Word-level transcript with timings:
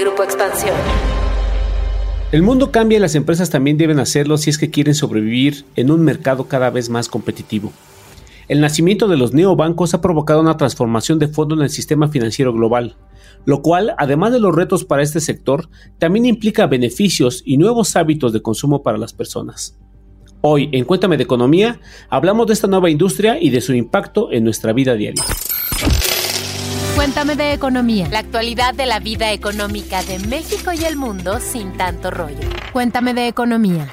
Grupo 0.00 0.22
Expansión. 0.22 0.74
El 2.32 2.42
mundo 2.42 2.72
cambia 2.72 2.96
y 2.96 3.00
las 3.00 3.14
empresas 3.14 3.50
también 3.50 3.76
deben 3.76 3.98
hacerlo 3.98 4.38
si 4.38 4.48
es 4.48 4.56
que 4.56 4.70
quieren 4.70 4.94
sobrevivir 4.94 5.66
en 5.76 5.90
un 5.90 6.00
mercado 6.00 6.48
cada 6.48 6.70
vez 6.70 6.88
más 6.88 7.08
competitivo. 7.08 7.70
El 8.48 8.62
nacimiento 8.62 9.08
de 9.08 9.18
los 9.18 9.34
neobancos 9.34 9.92
ha 9.92 10.00
provocado 10.00 10.40
una 10.40 10.56
transformación 10.56 11.18
de 11.18 11.28
fondo 11.28 11.54
en 11.54 11.60
el 11.60 11.68
sistema 11.68 12.08
financiero 12.08 12.54
global, 12.54 12.96
lo 13.44 13.60
cual, 13.60 13.94
además 13.98 14.32
de 14.32 14.40
los 14.40 14.54
retos 14.54 14.86
para 14.86 15.02
este 15.02 15.20
sector, 15.20 15.68
también 15.98 16.24
implica 16.24 16.66
beneficios 16.66 17.42
y 17.44 17.58
nuevos 17.58 17.94
hábitos 17.94 18.32
de 18.32 18.40
consumo 18.40 18.82
para 18.82 18.96
las 18.96 19.12
personas. 19.12 19.78
Hoy, 20.40 20.70
en 20.72 20.86
Cuéntame 20.86 21.18
de 21.18 21.24
Economía, 21.24 21.78
hablamos 22.08 22.46
de 22.46 22.54
esta 22.54 22.68
nueva 22.68 22.88
industria 22.88 23.36
y 23.38 23.50
de 23.50 23.60
su 23.60 23.74
impacto 23.74 24.32
en 24.32 24.44
nuestra 24.44 24.72
vida 24.72 24.94
diaria. 24.94 25.22
Cuéntame 26.94 27.36
de 27.36 27.52
economía. 27.52 28.08
La 28.10 28.18
actualidad 28.18 28.74
de 28.74 28.86
la 28.86 29.00
vida 29.00 29.32
económica 29.32 30.02
de 30.02 30.18
México 30.18 30.72
y 30.72 30.84
el 30.84 30.96
mundo 30.96 31.38
sin 31.40 31.72
tanto 31.76 32.10
rollo. 32.10 32.40
Cuéntame 32.72 33.14
de 33.14 33.28
economía. 33.28 33.90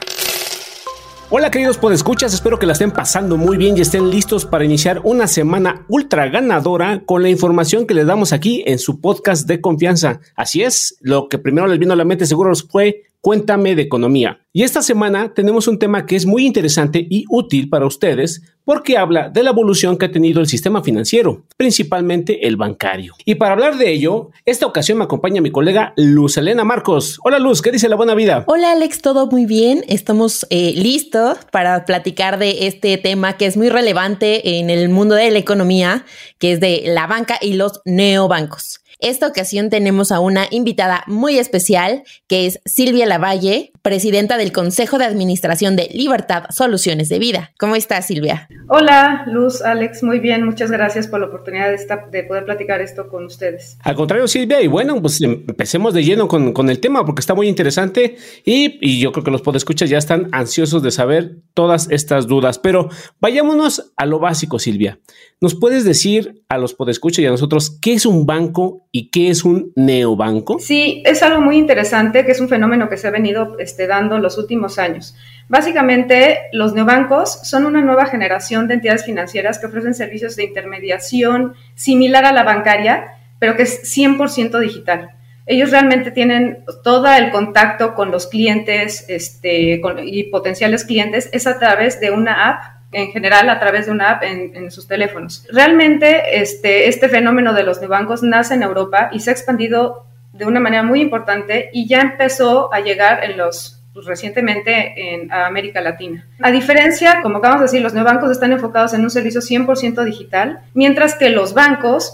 Hola 1.30 1.52
queridos 1.52 1.78
podescuchas, 1.78 2.34
espero 2.34 2.58
que 2.58 2.66
la 2.66 2.72
estén 2.72 2.92
pasando 2.92 3.36
muy 3.36 3.58
bien 3.58 3.78
y 3.78 3.82
estén 3.82 4.10
listos 4.10 4.46
para 4.46 4.64
iniciar 4.64 5.02
una 5.04 5.28
semana 5.28 5.86
ultra 5.90 6.30
ganadora 6.30 7.02
con 7.06 7.22
la 7.22 7.30
información 7.30 7.86
que 7.86 7.94
les 7.94 8.08
damos 8.08 8.32
aquí 8.32 8.64
en 8.66 8.80
su 8.80 9.02
podcast 9.02 9.46
de 9.46 9.60
confianza. 9.60 10.22
Así 10.38 10.64
es, 10.64 10.98
lo 11.02 11.28
que 11.28 11.38
primero 11.38 11.68
les 11.68 11.80
vino 11.80 11.92
a 11.92 11.98
la 11.98 12.06
mente 12.06 12.26
seguro 12.26 12.54
fue 12.56 13.04
Cuéntame 13.22 13.76
de 13.76 13.82
economía. 13.82 14.40
Y 14.54 14.64
esta 14.64 14.82
semana 14.82 15.34
tenemos 15.34 15.68
un 15.68 15.80
tema 15.80 16.06
que 16.06 16.16
es 16.16 16.26
muy 16.26 16.46
interesante 16.46 17.06
y 17.10 17.26
útil 17.30 17.70
para 17.70 17.86
ustedes 17.86 18.42
porque 18.64 18.98
habla 18.98 19.30
de 19.30 19.44
la 19.44 19.52
evolución 19.52 19.98
que 19.98 20.06
ha 20.06 20.12
tenido 20.12 20.42
el 20.42 20.48
sistema 20.48 20.84
financiero, 20.84 21.46
principalmente 21.56 22.48
el 22.48 22.58
bancario. 22.58 23.14
Y 23.24 23.36
para 23.36 23.54
hablar 23.54 23.78
de 23.78 23.92
ello, 23.92 24.32
esta 24.46 24.66
ocasión 24.66 24.98
me 24.98 25.06
acompaña 25.06 25.42
mi 25.42 25.52
colega 25.52 25.94
Luz 25.96 26.38
Elena 26.38 26.64
Marcos. 26.64 27.20
Hola 27.24 27.40
Luz, 27.40 27.62
¿qué 27.62 27.72
dice 27.72 27.88
la 27.88 27.96
buena 27.96 28.14
vida? 28.14 28.44
Hola 28.48 28.74
Alex, 28.74 29.02
todo 29.02 29.28
muy 29.28 29.46
bien. 29.46 29.84
Estamos 29.88 30.46
eh, 30.50 30.74
listos 30.76 31.38
para 31.52 31.86
platicar 31.86 32.40
de 32.40 32.68
este 32.68 32.98
tema 32.98 33.38
que 33.38 33.46
es 33.46 33.58
muy 33.58 33.70
relevante 33.70 34.60
en 34.60 34.70
el 34.70 34.90
mundo 34.90 35.16
de 35.16 35.32
la 35.32 35.40
economía, 35.40 36.06
que 36.40 36.52
es 36.54 36.60
de 36.60 36.84
la 36.88 37.08
banca 37.08 37.38
y 37.42 37.54
los 37.54 37.82
neobancos. 37.86 38.82
Esta 39.00 39.28
ocasión 39.28 39.70
tenemos 39.70 40.12
a 40.12 40.20
una 40.20 40.48
invitada 40.50 41.04
muy 41.06 41.38
especial, 41.38 42.04
que 42.26 42.48
es 42.48 42.60
Silvia 42.66 43.06
Lavalle, 43.06 43.72
presidenta 43.84 44.38
del 44.38 44.52
Consejo 44.52 44.98
de 44.98 45.06
Administración 45.06 45.76
de 45.76 45.88
Libertad 45.94 46.46
Soluciones 46.50 47.08
de 47.08 47.20
Vida. 47.20 47.52
¿Cómo 47.60 47.76
estás, 47.76 48.08
Silvia? 48.08 48.50
Hola, 48.70 49.24
Luz, 49.28 49.62
Alex, 49.62 50.02
muy 50.02 50.20
bien. 50.20 50.44
Muchas 50.44 50.72
gracias 50.72 51.08
por 51.08 51.20
la 51.20 51.28
oportunidad 51.28 51.70
de, 51.70 52.24
poder 52.24 52.46
platicar 52.46 52.82
esto 52.82 53.08
con 53.08 53.26
ustedes. 53.26 53.78
Al 53.84 53.96
contrario, 53.96 54.28
Silvia, 54.28 54.62
y 54.62 54.68
bueno, 54.68 55.00
pues 55.00 55.22
empecemos 55.22 55.94
de 55.94 56.04
lleno 56.04 56.28
con, 56.28 56.70
el 56.70 56.80
tema 56.80 57.06
porque 57.06 57.20
está 57.20 57.36
muy 57.36 57.48
interesante 57.48 58.18
y, 58.44 58.80
y 58.82 59.00
yo 59.00 59.12
creo 59.12 59.24
que 59.24 59.32
los 59.32 59.44
podescuchas 59.44 59.92
ya 59.92 60.00
están 60.00 60.28
ansiosos 60.32 60.82
de 60.82 60.90
saber 60.90 61.38
todas 61.54 61.88
estas 61.92 62.26
dudas. 62.26 62.58
Pero 62.58 62.90
vayámonos 63.22 63.94
a 63.96 64.08
lo 64.08 64.18
básico, 64.18 64.58
Silvia. 64.58 65.00
¿Nos 65.40 65.54
puedes 65.54 65.86
decir 65.86 66.44
a 66.50 66.58
los 66.58 66.74
podescuchas 66.74 67.20
y 67.20 67.28
a 67.28 67.32
nosotros 67.32 67.78
qué 67.80 67.94
es 67.94 68.08
un 68.08 68.26
banco 68.26 68.87
¿Y 68.98 69.10
qué 69.10 69.30
es 69.30 69.46
un 69.46 69.74
neobanco? 69.76 70.58
Sí, 70.58 71.04
es 71.06 71.22
algo 71.22 71.40
muy 71.40 71.58
interesante, 71.58 72.26
que 72.26 72.32
es 72.32 72.40
un 72.40 72.50
fenómeno 72.50 72.90
que 72.90 72.98
se 72.98 73.08
ha 73.08 73.12
venido 73.12 73.56
este, 73.60 73.86
dando 73.86 74.18
los 74.18 74.40
últimos 74.40 74.80
años. 74.80 75.16
Básicamente, 75.48 76.40
los 76.52 76.74
neobancos 76.74 77.42
son 77.44 77.68
una 77.68 77.80
nueva 77.82 78.08
generación 78.08 78.68
de 78.68 78.74
entidades 78.74 79.06
financieras 79.06 79.60
que 79.60 79.68
ofrecen 79.68 79.94
servicios 79.94 80.36
de 80.36 80.46
intermediación 80.46 81.54
similar 81.76 82.26
a 82.26 82.32
la 82.32 82.42
bancaria, 82.42 83.20
pero 83.38 83.56
que 83.56 83.62
es 83.62 83.84
100% 83.84 84.58
digital. 84.58 85.12
Ellos 85.46 85.70
realmente 85.70 86.10
tienen 86.10 86.66
todo 86.84 87.06
el 87.14 87.30
contacto 87.30 87.94
con 87.94 88.10
los 88.10 88.26
clientes 88.26 89.06
este, 89.10 89.80
y 90.06 90.24
potenciales 90.24 90.86
clientes, 90.86 91.30
es 91.34 91.46
a 91.46 91.60
través 91.60 92.00
de 92.00 92.10
una 92.10 92.50
app 92.50 92.77
en 92.92 93.12
general 93.12 93.50
a 93.50 93.60
través 93.60 93.86
de 93.86 93.92
una 93.92 94.12
app 94.12 94.24
en, 94.24 94.72
sus 94.72 94.88
teléfonos. 94.88 95.46
Realmente 95.52 96.40
este, 96.42 96.88
este 96.88 97.10
fenómeno 97.10 97.54
de 97.54 97.64
los 97.64 97.80
neobancos 97.82 98.24
nace 98.24 98.54
en 98.54 98.64
Europa 98.64 99.10
y 99.12 99.20
se 99.20 99.30
ha 99.30 99.34
expandido 99.34 100.06
de 100.34 100.46
una 100.46 100.60
manera 100.60 100.84
muy 100.84 101.02
importante 101.02 101.70
y 101.74 101.88
ya 101.88 102.02
empezó 102.02 102.74
a 102.74 102.80
llegar 102.80 103.24
en 103.24 103.38
los 103.38 103.82
pues, 103.94 104.06
recientemente 104.06 105.16
en 105.16 105.32
América 105.32 105.82
Latina. 105.82 106.28
A 106.42 106.52
diferencia, 106.52 107.22
como 107.24 107.40
acabamos 107.40 107.62
de 107.62 107.66
decir, 107.66 107.82
los 107.82 107.94
neobancos 107.94 108.32
están 108.32 108.52
enfocados 108.52 108.94
en 108.94 109.02
un 109.02 109.10
servicio 109.10 109.42
100% 109.42 110.04
digital, 110.04 110.60
mientras 110.74 111.16
que 111.16 111.30
los 111.30 111.54
bancos 111.54 112.14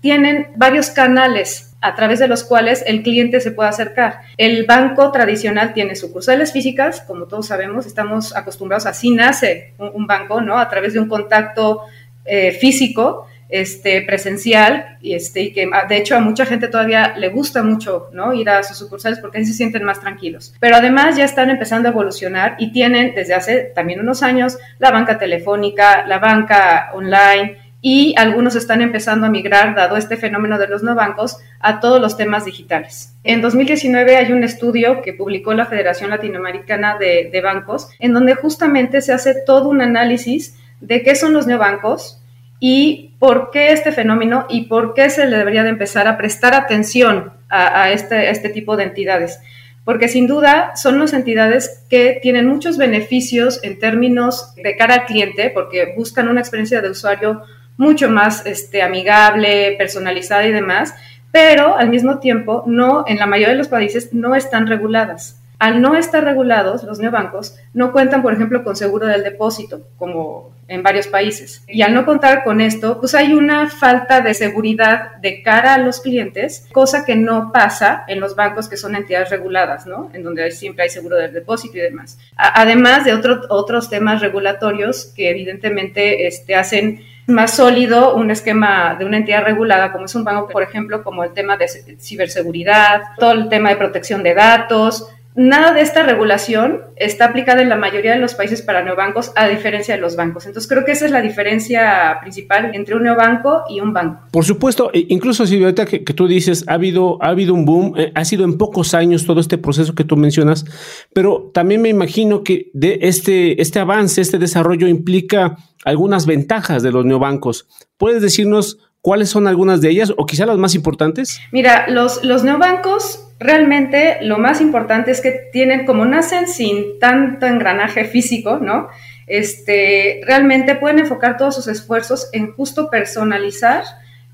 tienen 0.00 0.48
varios 0.56 0.90
canales 0.90 1.67
a 1.80 1.94
través 1.94 2.18
de 2.18 2.28
los 2.28 2.44
cuales 2.44 2.82
el 2.86 3.02
cliente 3.02 3.40
se 3.40 3.52
puede 3.52 3.68
acercar. 3.68 4.20
El 4.36 4.66
banco 4.66 5.12
tradicional 5.12 5.72
tiene 5.72 5.94
sucursales 5.96 6.52
físicas, 6.52 7.02
como 7.02 7.26
todos 7.26 7.46
sabemos, 7.46 7.86
estamos 7.86 8.34
acostumbrados, 8.34 8.86
así 8.86 9.10
nace 9.10 9.74
un, 9.78 10.06
banco, 10.06 10.40
¿no? 10.40 10.58
A 10.58 10.68
través 10.68 10.94
de 10.94 11.00
un 11.00 11.08
contacto 11.08 11.82
eh, 12.24 12.52
físico, 12.52 13.26
este, 13.48 14.02
presencial, 14.02 14.98
y, 15.00 15.14
este, 15.14 15.40
y 15.40 15.52
que 15.52 15.70
de 15.88 15.96
hecho 15.96 16.16
a 16.16 16.20
mucha 16.20 16.44
gente 16.44 16.68
todavía 16.68 17.14
le 17.16 17.28
gusta 17.30 17.62
mucho 17.62 18.08
¿no? 18.12 18.34
ir 18.34 18.50
a 18.50 18.62
sus 18.62 18.76
sucursales 18.76 19.20
porque 19.20 19.38
ahí 19.38 19.44
se 19.44 19.54
sienten 19.54 19.84
más 19.84 20.00
tranquilos. 20.00 20.54
Pero 20.60 20.76
además 20.76 21.16
ya 21.16 21.24
están 21.24 21.48
empezando 21.48 21.88
a 21.88 21.92
evolucionar 21.92 22.56
y 22.58 22.72
tienen 22.72 23.14
desde 23.14 23.34
hace 23.34 23.72
también 23.74 24.00
unos 24.00 24.22
años 24.22 24.58
la 24.78 24.90
banca 24.90 25.18
telefónica, 25.18 26.06
la 26.06 26.18
banca 26.18 26.90
online, 26.92 27.56
y 27.80 28.14
algunos 28.16 28.56
están 28.56 28.82
empezando 28.82 29.26
a 29.26 29.30
migrar, 29.30 29.74
dado 29.74 29.96
este 29.96 30.16
fenómeno 30.16 30.58
de 30.58 30.66
los 30.66 30.82
no 30.82 30.94
bancos, 30.94 31.38
a 31.60 31.80
todos 31.80 32.00
los 32.00 32.16
temas 32.16 32.44
digitales. 32.44 33.14
En 33.22 33.40
2019 33.40 34.16
hay 34.16 34.32
un 34.32 34.42
estudio 34.42 35.00
que 35.02 35.12
publicó 35.12 35.54
la 35.54 35.66
Federación 35.66 36.10
Latinoamericana 36.10 36.98
de, 36.98 37.40
Bancos, 37.42 37.88
en 38.00 38.12
donde 38.12 38.34
justamente 38.34 39.00
se 39.00 39.12
hace 39.12 39.34
todo 39.46 39.68
un 39.68 39.80
análisis 39.80 40.56
de 40.80 41.02
qué 41.02 41.14
son 41.14 41.32
los 41.32 41.46
neobancos 41.46 42.20
y 42.60 43.14
por 43.20 43.50
qué 43.50 43.72
este 43.72 43.92
fenómeno 43.92 44.46
y 44.48 44.62
por 44.62 44.94
qué 44.94 45.10
se 45.10 45.26
le 45.26 45.36
debería 45.36 45.62
de 45.62 45.70
empezar 45.70 46.08
a 46.08 46.16
prestar 46.16 46.54
atención 46.54 47.32
a, 47.48 47.90
este, 47.92 48.14
a 48.14 48.30
este 48.30 48.50
tipo 48.50 48.76
de 48.76 48.84
entidades 48.84 49.40
porque 49.88 50.08
sin 50.08 50.26
duda 50.26 50.76
son 50.76 50.98
las 50.98 51.14
entidades 51.14 51.82
que 51.88 52.18
tienen 52.20 52.46
muchos 52.46 52.76
beneficios 52.76 53.58
en 53.62 53.78
términos 53.78 54.54
de 54.56 54.76
cara 54.76 54.92
al 54.92 55.06
cliente, 55.06 55.48
porque 55.48 55.94
buscan 55.96 56.28
una 56.28 56.40
experiencia 56.40 56.82
de 56.82 56.90
usuario 56.90 57.42
mucho 57.78 58.10
más 58.10 58.44
este, 58.44 58.82
amigable, 58.82 59.76
personalizada 59.78 60.46
y 60.46 60.52
demás, 60.52 60.94
pero 61.32 61.76
al 61.78 61.88
mismo 61.88 62.18
tiempo 62.18 62.64
no, 62.66 63.04
en 63.06 63.16
la 63.16 63.26
mayoría 63.26 63.54
de 63.54 63.58
los 63.58 63.68
países 63.68 64.12
no 64.12 64.34
están 64.34 64.66
reguladas. 64.66 65.40
Al 65.58 65.82
no 65.82 65.96
estar 65.96 66.22
regulados, 66.22 66.84
los 66.84 67.00
neobancos 67.00 67.56
no 67.74 67.90
cuentan, 67.90 68.22
por 68.22 68.32
ejemplo, 68.32 68.62
con 68.62 68.76
seguro 68.76 69.08
del 69.08 69.24
depósito, 69.24 69.82
como 69.96 70.52
en 70.68 70.84
varios 70.84 71.08
países. 71.08 71.64
Y 71.66 71.82
al 71.82 71.94
no 71.94 72.04
contar 72.04 72.44
con 72.44 72.60
esto, 72.60 73.00
pues 73.00 73.16
hay 73.16 73.32
una 73.32 73.68
falta 73.68 74.20
de 74.20 74.34
seguridad 74.34 75.16
de 75.16 75.42
cara 75.42 75.74
a 75.74 75.78
los 75.78 76.00
clientes, 76.00 76.68
cosa 76.70 77.04
que 77.04 77.16
no 77.16 77.50
pasa 77.52 78.04
en 78.06 78.20
los 78.20 78.36
bancos 78.36 78.68
que 78.68 78.76
son 78.76 78.94
entidades 78.94 79.30
reguladas, 79.30 79.84
¿no? 79.84 80.10
En 80.12 80.22
donde 80.22 80.48
siempre 80.52 80.84
hay 80.84 80.90
seguro 80.90 81.16
del 81.16 81.32
depósito 81.32 81.78
y 81.78 81.80
demás. 81.80 82.18
además 82.36 83.04
de 83.04 83.14
otros 83.14 83.90
temas 83.90 84.20
regulatorios 84.20 85.06
que 85.16 85.28
evidentemente 85.30 86.28
este, 86.28 86.54
hacen 86.54 87.00
más 87.28 87.56
sólido 87.56 88.14
un 88.14 88.30
esquema 88.30 88.96
de 88.98 89.04
una 89.04 89.18
entidad 89.18 89.44
regulada 89.44 89.92
como 89.92 90.06
es 90.06 90.14
un 90.14 90.24
banco, 90.24 90.48
por 90.48 90.62
ejemplo, 90.62 91.04
como 91.04 91.22
el 91.22 91.32
tema 91.32 91.56
de 91.58 91.68
ciberseguridad, 92.00 93.02
todo 93.18 93.32
el 93.32 93.48
tema 93.48 93.68
de 93.68 93.76
protección 93.76 94.22
de 94.22 94.34
datos. 94.34 95.08
Nada 95.38 95.72
de 95.72 95.82
esta 95.82 96.02
regulación 96.02 96.80
está 96.96 97.26
aplicada 97.26 97.62
en 97.62 97.68
la 97.68 97.76
mayoría 97.76 98.10
de 98.10 98.18
los 98.18 98.34
países 98.34 98.60
para 98.60 98.82
neobancos, 98.82 99.30
a 99.36 99.46
diferencia 99.46 99.94
de 99.94 100.00
los 100.00 100.16
bancos. 100.16 100.46
Entonces, 100.46 100.68
creo 100.68 100.84
que 100.84 100.90
esa 100.90 101.06
es 101.06 101.12
la 101.12 101.22
diferencia 101.22 102.18
principal 102.20 102.72
entre 102.74 102.96
un 102.96 103.04
neobanco 103.04 103.62
y 103.70 103.78
un 103.78 103.92
banco. 103.92 104.26
Por 104.32 104.44
supuesto, 104.44 104.90
e 104.92 105.06
incluso 105.10 105.46
si 105.46 105.62
ahorita 105.62 105.86
que, 105.86 106.00
tú 106.00 106.26
dices, 106.26 106.64
ha 106.66 106.72
habido, 106.72 107.22
ha 107.22 107.28
habido 107.28 107.54
un 107.54 107.64
boom, 107.64 107.94
eh, 107.96 108.10
ha 108.16 108.24
sido 108.24 108.44
en 108.44 108.58
pocos 108.58 108.94
años 108.94 109.26
todo 109.26 109.38
este 109.38 109.58
proceso 109.58 109.94
que 109.94 110.02
tú 110.02 110.16
mencionas, 110.16 110.64
pero 111.12 111.52
también 111.54 111.82
me 111.82 111.88
imagino 111.88 112.42
que 112.42 112.72
de 112.74 112.98
este, 113.02 113.62
este 113.62 113.78
avance, 113.78 114.20
este 114.20 114.38
desarrollo 114.38 114.88
implica 114.88 115.56
algunas 115.84 116.26
ventajas 116.26 116.82
de 116.82 116.90
los 116.90 117.04
neobancos. 117.04 117.68
¿Puedes 117.96 118.22
decirnos 118.22 118.87
cuáles 119.00 119.30
son 119.30 119.46
algunas 119.46 119.80
de 119.80 119.90
ellas 119.90 120.12
o 120.16 120.26
quizá 120.26 120.46
las 120.46 120.58
más 120.58 120.74
importantes? 120.74 121.40
Mira, 121.52 121.86
los, 121.88 122.24
los 122.24 122.44
neobancos 122.44 123.28
realmente 123.38 124.18
lo 124.22 124.38
más 124.38 124.60
importante 124.60 125.10
es 125.10 125.20
que 125.20 125.30
tienen, 125.52 125.86
como 125.86 126.04
nacen 126.04 126.48
sin 126.48 126.98
tanto 126.98 127.46
engranaje 127.46 128.04
físico, 128.04 128.58
¿no? 128.60 128.88
Este, 129.26 130.20
realmente 130.26 130.74
pueden 130.74 130.98
enfocar 130.98 131.36
todos 131.36 131.54
sus 131.54 131.68
esfuerzos 131.68 132.28
en 132.32 132.52
justo 132.52 132.90
personalizar 132.90 133.84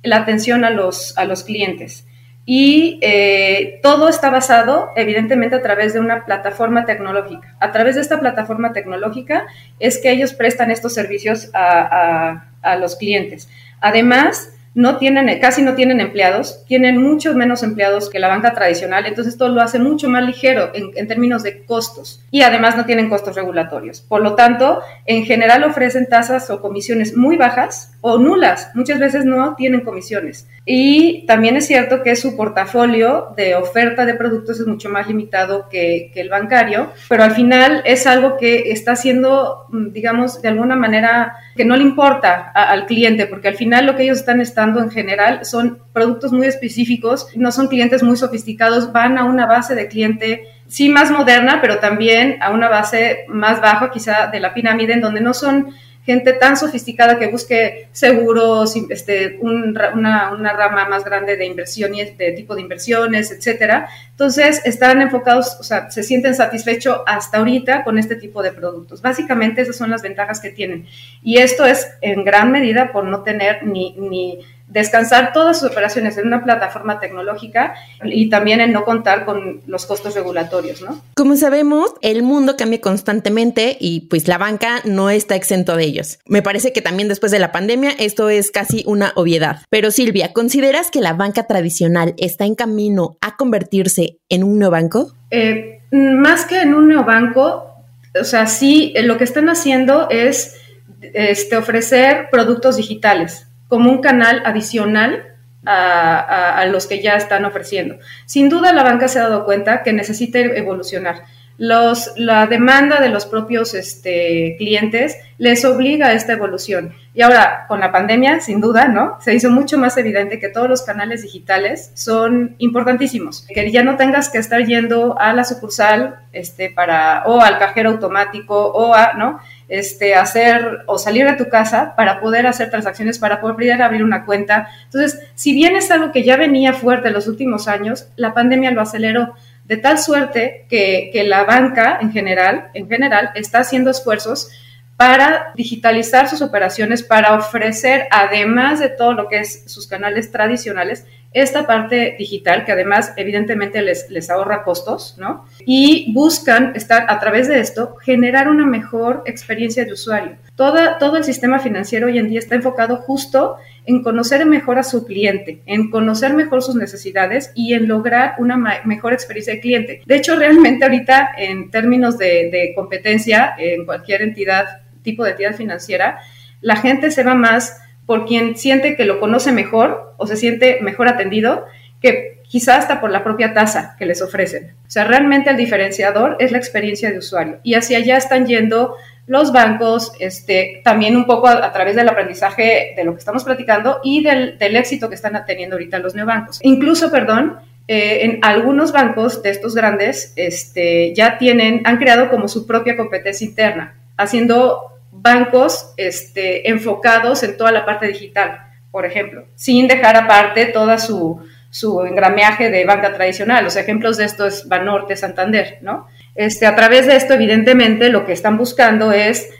la 0.02 0.18
atención 0.18 0.64
a 0.64 0.70
los, 0.70 1.16
a 1.18 1.24
los 1.24 1.42
clientes. 1.42 2.06
Y 2.46 2.98
eh, 3.00 3.80
todo 3.82 4.08
está 4.08 4.28
basado, 4.28 4.90
evidentemente, 4.96 5.56
a 5.56 5.62
través 5.62 5.94
de 5.94 6.00
una 6.00 6.26
plataforma 6.26 6.84
tecnológica. 6.84 7.56
A 7.58 7.72
través 7.72 7.94
de 7.94 8.02
esta 8.02 8.20
plataforma 8.20 8.72
tecnológica 8.74 9.46
es 9.80 9.98
que 9.98 10.10
ellos 10.10 10.34
prestan 10.34 10.70
estos 10.70 10.92
servicios 10.92 11.50
a, 11.54 12.44
a, 12.60 12.76
los 12.76 12.96
clientes. 12.96 13.48
Además, 13.80 14.53
no 14.74 14.98
tienen, 14.98 15.38
casi 15.40 15.62
no 15.62 15.74
tienen 15.74 16.00
empleados, 16.00 16.64
tienen 16.66 17.00
muchos 17.00 17.36
menos 17.36 17.62
empleados 17.62 18.10
que 18.10 18.18
la 18.18 18.28
banca 18.28 18.54
tradicional, 18.54 19.06
entonces 19.06 19.34
esto 19.34 19.48
lo 19.48 19.60
hace 19.60 19.78
mucho 19.78 20.08
más 20.08 20.24
ligero 20.24 20.72
en, 20.74 21.06
términos 21.06 21.42
de 21.44 21.64
costos 21.64 22.20
y 22.30 22.42
además 22.42 22.76
no 22.76 22.84
tienen 22.84 23.08
costos 23.08 23.36
regulatorios. 23.36 24.00
Por 24.00 24.22
lo 24.22 24.34
tanto, 24.34 24.80
en 25.06 25.24
general 25.24 25.62
ofrecen 25.64 26.08
tasas 26.08 26.50
o 26.50 26.60
comisiones 26.60 27.16
muy 27.16 27.36
bajas 27.36 27.92
o 28.00 28.18
nulas, 28.18 28.70
muchas 28.74 28.98
veces 28.98 29.24
no 29.24 29.54
tienen 29.54 29.82
comisiones. 29.82 30.48
Y 30.66 31.26
también 31.26 31.56
es 31.56 31.66
cierto 31.66 32.02
que 32.02 32.16
su 32.16 32.36
portafolio 32.36 33.34
de 33.36 33.54
oferta 33.54 34.06
de 34.06 34.14
productos 34.14 34.60
es 34.60 34.66
mucho 34.66 34.88
más 34.88 35.06
limitado 35.06 35.68
que, 35.68 36.10
el 36.14 36.30
bancario, 36.30 36.90
pero 37.08 37.24
al 37.24 37.32
final 37.32 37.82
es 37.84 38.06
algo 38.06 38.38
que 38.38 38.70
está 38.70 38.92
haciendo, 38.92 39.66
digamos, 39.70 40.40
de 40.40 40.48
alguna 40.48 40.74
manera 40.74 41.36
que 41.54 41.66
no 41.66 41.76
le 41.76 41.82
importa 41.82 42.50
al 42.54 42.86
cliente, 42.86 43.26
porque 43.26 43.48
al 43.48 43.56
final 43.56 43.84
lo 43.84 43.94
que 43.94 44.04
ellos 44.04 44.18
están 44.18 44.40
estando 44.40 44.80
en 44.80 44.90
general 44.90 45.44
son 45.44 45.80
productos 45.92 46.32
muy 46.32 46.46
específicos, 46.46 47.28
no 47.36 47.52
son 47.52 47.68
clientes 47.68 48.02
muy 48.02 48.16
sofisticados, 48.16 48.90
van 48.92 49.18
a 49.18 49.24
una 49.24 49.44
base 49.44 49.74
de 49.74 49.88
cliente 49.88 50.48
sí 50.66 50.88
más 50.88 51.10
moderna, 51.10 51.58
pero 51.60 51.78
también 51.78 52.38
a 52.40 52.50
una 52.50 52.68
base 52.68 53.26
más 53.28 53.60
baja 53.60 53.90
quizá 53.90 54.28
de 54.28 54.40
la 54.40 54.54
pirámide, 54.54 54.94
en 54.94 55.02
donde 55.02 55.20
no 55.20 55.34
son 55.34 55.74
gente 56.04 56.34
tan 56.34 56.56
sofisticada 56.56 57.18
que 57.18 57.28
busque 57.28 57.88
seguros, 57.92 58.74
este, 58.90 59.38
una, 59.40 60.32
una, 60.32 60.52
rama 60.52 60.86
más 60.86 61.04
grande 61.04 61.36
de 61.36 61.46
inversiones, 61.46 62.16
de 62.18 62.32
tipo 62.32 62.54
de 62.54 62.60
inversiones, 62.60 63.30
etcétera. 63.32 63.88
Entonces, 64.10 64.60
están 64.64 65.00
enfocados, 65.00 65.56
o 65.58 65.62
sea, 65.62 65.90
se 65.90 66.02
sienten 66.02 66.34
satisfechos 66.34 66.98
hasta 67.06 67.38
ahorita 67.38 67.84
con 67.84 67.98
este 67.98 68.16
tipo 68.16 68.42
de 68.42 68.52
productos. 68.52 69.00
Básicamente, 69.00 69.62
esas 69.62 69.76
son 69.76 69.90
las 69.90 70.02
ventajas 70.02 70.40
que 70.40 70.50
tienen. 70.50 70.86
Y 71.22 71.38
esto 71.38 71.64
es 71.64 71.88
en 72.02 72.24
gran 72.24 72.52
medida 72.52 72.92
por 72.92 73.04
no 73.04 73.22
tener 73.22 73.66
ni, 73.66 73.94
ni 73.98 74.40
descansar 74.66 75.32
todas 75.32 75.60
sus 75.60 75.70
operaciones 75.70 76.16
en 76.16 76.26
una 76.26 76.42
plataforma 76.42 76.98
tecnológica 76.98 77.74
y 78.04 78.28
también 78.28 78.60
en 78.60 78.72
no 78.72 78.84
contar 78.84 79.24
con 79.24 79.60
los 79.66 79.86
costos 79.86 80.14
regulatorios, 80.14 80.82
¿no? 80.82 81.00
Como 81.14 81.36
sabemos, 81.36 81.94
el 82.00 82.22
mundo 82.22 82.56
cambia 82.56 82.80
constantemente 82.80 83.76
y 83.78 84.00
pues 84.08 84.26
la 84.26 84.38
banca 84.38 84.80
no 84.84 85.10
está 85.10 85.36
exento 85.36 85.76
de 85.76 85.84
ellos. 85.84 86.18
Me 86.26 86.42
parece 86.42 86.72
que 86.72 86.82
también 86.82 87.08
después 87.08 87.30
de 87.30 87.38
la 87.38 87.52
pandemia 87.52 87.90
esto 87.98 88.28
es 88.28 88.50
casi 88.50 88.82
una 88.86 89.12
obviedad. 89.16 89.60
Pero 89.70 89.90
Silvia, 89.90 90.32
¿consideras 90.32 90.90
que 90.90 91.00
la 91.00 91.12
banca 91.12 91.46
tradicional 91.46 92.14
está 92.16 92.44
en 92.44 92.54
camino 92.54 93.16
a 93.20 93.36
convertirse 93.36 94.18
en 94.28 94.44
un 94.44 94.58
neobanco? 94.58 95.12
Eh, 95.30 95.82
más 95.92 96.46
que 96.46 96.60
en 96.60 96.74
un 96.74 96.88
neobanco, 96.88 97.70
o 98.18 98.24
sea, 98.24 98.46
sí, 98.46 98.94
lo 99.02 99.18
que 99.18 99.24
están 99.24 99.48
haciendo 99.48 100.08
es 100.10 100.56
este, 101.00 101.56
ofrecer 101.56 102.28
productos 102.30 102.76
digitales 102.76 103.46
como 103.68 103.90
un 103.90 104.00
canal 104.00 104.42
adicional 104.44 105.34
a, 105.66 106.66
los 106.70 106.86
que 106.86 107.02
ya 107.02 107.16
están 107.16 107.44
ofreciendo. 107.44 107.98
Sin 108.26 108.48
duda 108.48 108.72
la 108.72 108.82
banca 108.82 109.08
se 109.08 109.18
ha 109.18 109.28
dado 109.28 109.44
cuenta 109.44 109.82
que 109.82 109.92
necesita 109.92 110.38
evolucionar. 110.38 111.24
La 111.56 112.46
demanda 112.46 113.00
de 113.00 113.08
los 113.08 113.26
propios 113.26 113.74
este, 113.74 114.56
clientes 114.58 115.16
les 115.38 115.64
obliga 115.64 116.08
a 116.08 116.12
esta 116.12 116.32
evolución. 116.32 116.94
Y 117.12 117.22
ahora, 117.22 117.66
con 117.68 117.78
la 117.78 117.92
pandemia, 117.92 118.40
sin 118.40 118.60
duda, 118.60 118.88
¿no? 118.88 119.18
Se 119.20 119.34
hizo 119.34 119.50
mucho 119.50 119.78
más 119.78 119.96
evidente 119.96 120.40
que 120.40 120.48
todos 120.48 120.68
los 120.68 120.82
canales 120.82 121.22
digitales 121.22 121.92
son 121.94 122.56
importantísimos. 122.58 123.46
Que 123.54 123.70
ya 123.70 123.84
no 123.84 123.96
tengas 123.96 124.30
que 124.30 124.38
estar 124.38 124.64
yendo 124.64 125.16
a 125.20 125.32
la 125.32 125.44
sucursal 125.44 126.16
este, 126.32 126.70
para, 126.70 127.22
o 127.26 127.40
al 127.40 127.58
cajero 127.58 127.90
automático 127.90 128.72
o 128.72 128.94
a, 128.94 129.12
¿no? 129.14 129.38
este, 129.68 130.14
hacer 130.14 130.82
o 130.86 130.98
salir 130.98 131.26
de 131.26 131.36
tu 131.36 131.48
casa 131.48 131.94
para 131.96 132.20
poder 132.20 132.46
hacer 132.46 132.70
transacciones, 132.70 133.18
para 133.18 133.40
poder 133.40 133.82
abrir 133.82 134.04
una 134.04 134.24
cuenta. 134.24 134.68
Entonces, 134.84 135.20
si 135.34 135.52
bien 135.52 135.76
es 135.76 135.90
algo 135.90 136.12
que 136.12 136.24
ya 136.24 136.36
venía 136.36 136.72
fuerte 136.72 137.08
en 137.08 137.14
los 137.14 137.28
últimos 137.28 137.68
años, 137.68 138.08
la 138.16 138.34
pandemia 138.34 138.70
lo 138.70 138.80
aceleró 138.80 139.34
de 139.64 139.76
tal 139.76 139.98
suerte 139.98 140.66
que, 140.68 141.10
que 141.12 141.24
la 141.24 141.44
banca 141.44 141.98
en 142.00 142.12
general, 142.12 142.70
en 142.74 142.88
general 142.88 143.30
está 143.34 143.60
haciendo 143.60 143.90
esfuerzos 143.90 144.50
para 144.96 145.52
digitalizar 145.56 146.28
sus 146.28 146.42
operaciones, 146.42 147.02
para 147.02 147.34
ofrecer, 147.34 148.06
además 148.10 148.78
de 148.78 148.90
todo 148.90 149.12
lo 149.12 149.28
que 149.28 149.40
es 149.40 149.64
sus 149.66 149.88
canales 149.88 150.30
tradicionales, 150.30 151.06
esta 151.34 151.66
parte 151.66 152.14
digital 152.16 152.64
que 152.64 152.72
además 152.72 153.12
evidentemente 153.16 153.82
les, 153.82 154.08
les 154.08 154.30
ahorra 154.30 154.62
costos, 154.62 155.16
¿no? 155.18 155.44
Y 155.66 156.12
buscan 156.14 156.72
estar 156.76 157.06
a 157.08 157.18
través 157.18 157.48
de 157.48 157.58
esto 157.58 157.96
generar 157.96 158.48
una 158.48 158.64
mejor 158.64 159.24
experiencia 159.26 159.84
de 159.84 159.92
usuario. 159.92 160.36
Toda, 160.54 160.98
todo 160.98 161.16
el 161.16 161.24
sistema 161.24 161.58
financiero 161.58 162.06
hoy 162.06 162.18
en 162.18 162.28
día 162.28 162.38
está 162.38 162.54
enfocado 162.54 162.98
justo 162.98 163.56
en 163.84 164.04
conocer 164.04 164.46
mejor 164.46 164.78
a 164.78 164.84
su 164.84 165.04
cliente, 165.04 165.60
en 165.66 165.90
conocer 165.90 166.34
mejor 166.34 166.62
sus 166.62 166.76
necesidades 166.76 167.50
y 167.56 167.74
en 167.74 167.88
lograr 167.88 168.36
una 168.38 168.56
mejor 168.84 169.12
experiencia 169.12 169.54
de 169.54 169.60
cliente. 169.60 170.02
De 170.06 170.14
hecho, 170.16 170.36
realmente 170.36 170.84
ahorita 170.84 171.32
en 171.36 171.70
términos 171.72 172.16
de, 172.16 172.48
de 172.50 172.72
competencia 172.76 173.54
en 173.58 173.84
cualquier 173.84 174.22
entidad, 174.22 174.82
tipo 175.02 175.24
de 175.24 175.32
entidad 175.32 175.56
financiera, 175.56 176.20
la 176.60 176.76
gente 176.76 177.10
se 177.10 177.24
va 177.24 177.34
más 177.34 177.80
por 178.06 178.26
quien 178.26 178.56
siente 178.56 178.96
que 178.96 179.04
lo 179.04 179.20
conoce 179.20 179.52
mejor 179.52 180.14
o 180.16 180.26
se 180.26 180.36
siente 180.36 180.78
mejor 180.82 181.08
atendido 181.08 181.64
que 182.00 182.42
quizás 182.48 182.80
hasta 182.80 183.00
por 183.00 183.10
la 183.10 183.24
propia 183.24 183.54
tasa 183.54 183.96
que 183.98 184.06
les 184.06 184.22
ofrecen. 184.22 184.74
O 184.86 184.90
sea, 184.90 185.04
realmente 185.04 185.50
el 185.50 185.56
diferenciador 185.56 186.36
es 186.38 186.52
la 186.52 186.58
experiencia 186.58 187.10
de 187.10 187.18
usuario 187.18 187.58
y 187.62 187.74
hacia 187.74 187.98
allá 187.98 188.16
están 188.16 188.46
yendo 188.46 188.94
los 189.26 189.52
bancos, 189.52 190.12
este, 190.20 190.82
también 190.84 191.16
un 191.16 191.24
poco 191.24 191.48
a, 191.48 191.72
través 191.72 191.96
del 191.96 192.08
aprendizaje 192.08 192.92
de 192.94 193.04
lo 193.04 193.12
que 193.12 193.18
estamos 193.18 193.42
platicando 193.42 194.00
y 194.04 194.22
del, 194.22 194.56
éxito 194.60 195.08
que 195.08 195.14
están 195.14 195.42
teniendo 195.46 195.76
ahorita 195.76 195.98
los 195.98 196.14
neobancos. 196.14 196.60
Incluso, 196.62 197.10
perdón, 197.10 197.58
eh, 197.88 198.20
en 198.22 198.38
algunos 198.42 198.92
bancos 198.92 199.42
de 199.42 199.50
estos 199.50 199.74
grandes 199.74 200.32
este, 200.36 201.14
ya 201.14 201.38
tienen, 201.38 201.82
han 201.84 201.96
creado 201.96 202.28
como 202.28 202.48
su 202.48 202.66
propia 202.66 202.96
competencia 202.96 203.46
interna, 203.46 203.94
haciendo 204.16 204.93
bancos 205.14 205.92
este, 205.96 206.68
enfocados 206.68 207.42
en 207.42 207.56
toda 207.56 207.72
la 207.72 207.86
parte 207.86 208.06
digital, 208.06 208.58
por 208.90 209.06
ejemplo, 209.06 209.46
sin 209.54 209.88
dejar 209.88 210.16
aparte 210.16 210.66
toda 210.66 210.98
su, 210.98 211.40
su 211.70 212.02
engrameaje 212.04 212.70
de 212.70 212.84
banca 212.84 213.14
tradicional. 213.14 213.64
Los 213.64 213.76
ejemplos 213.76 214.16
de 214.16 214.24
esto 214.24 214.46
es 214.46 214.68
Banorte, 214.68 215.16
Santander, 215.16 215.78
¿no? 215.80 216.06
Este, 216.34 216.66
a 216.66 216.74
través 216.74 217.06
de 217.06 217.16
esto, 217.16 217.34
evidentemente, 217.34 218.08
lo 218.08 218.26
que 218.26 218.32
están 218.32 218.58
buscando 218.58 219.12
es 219.12 219.50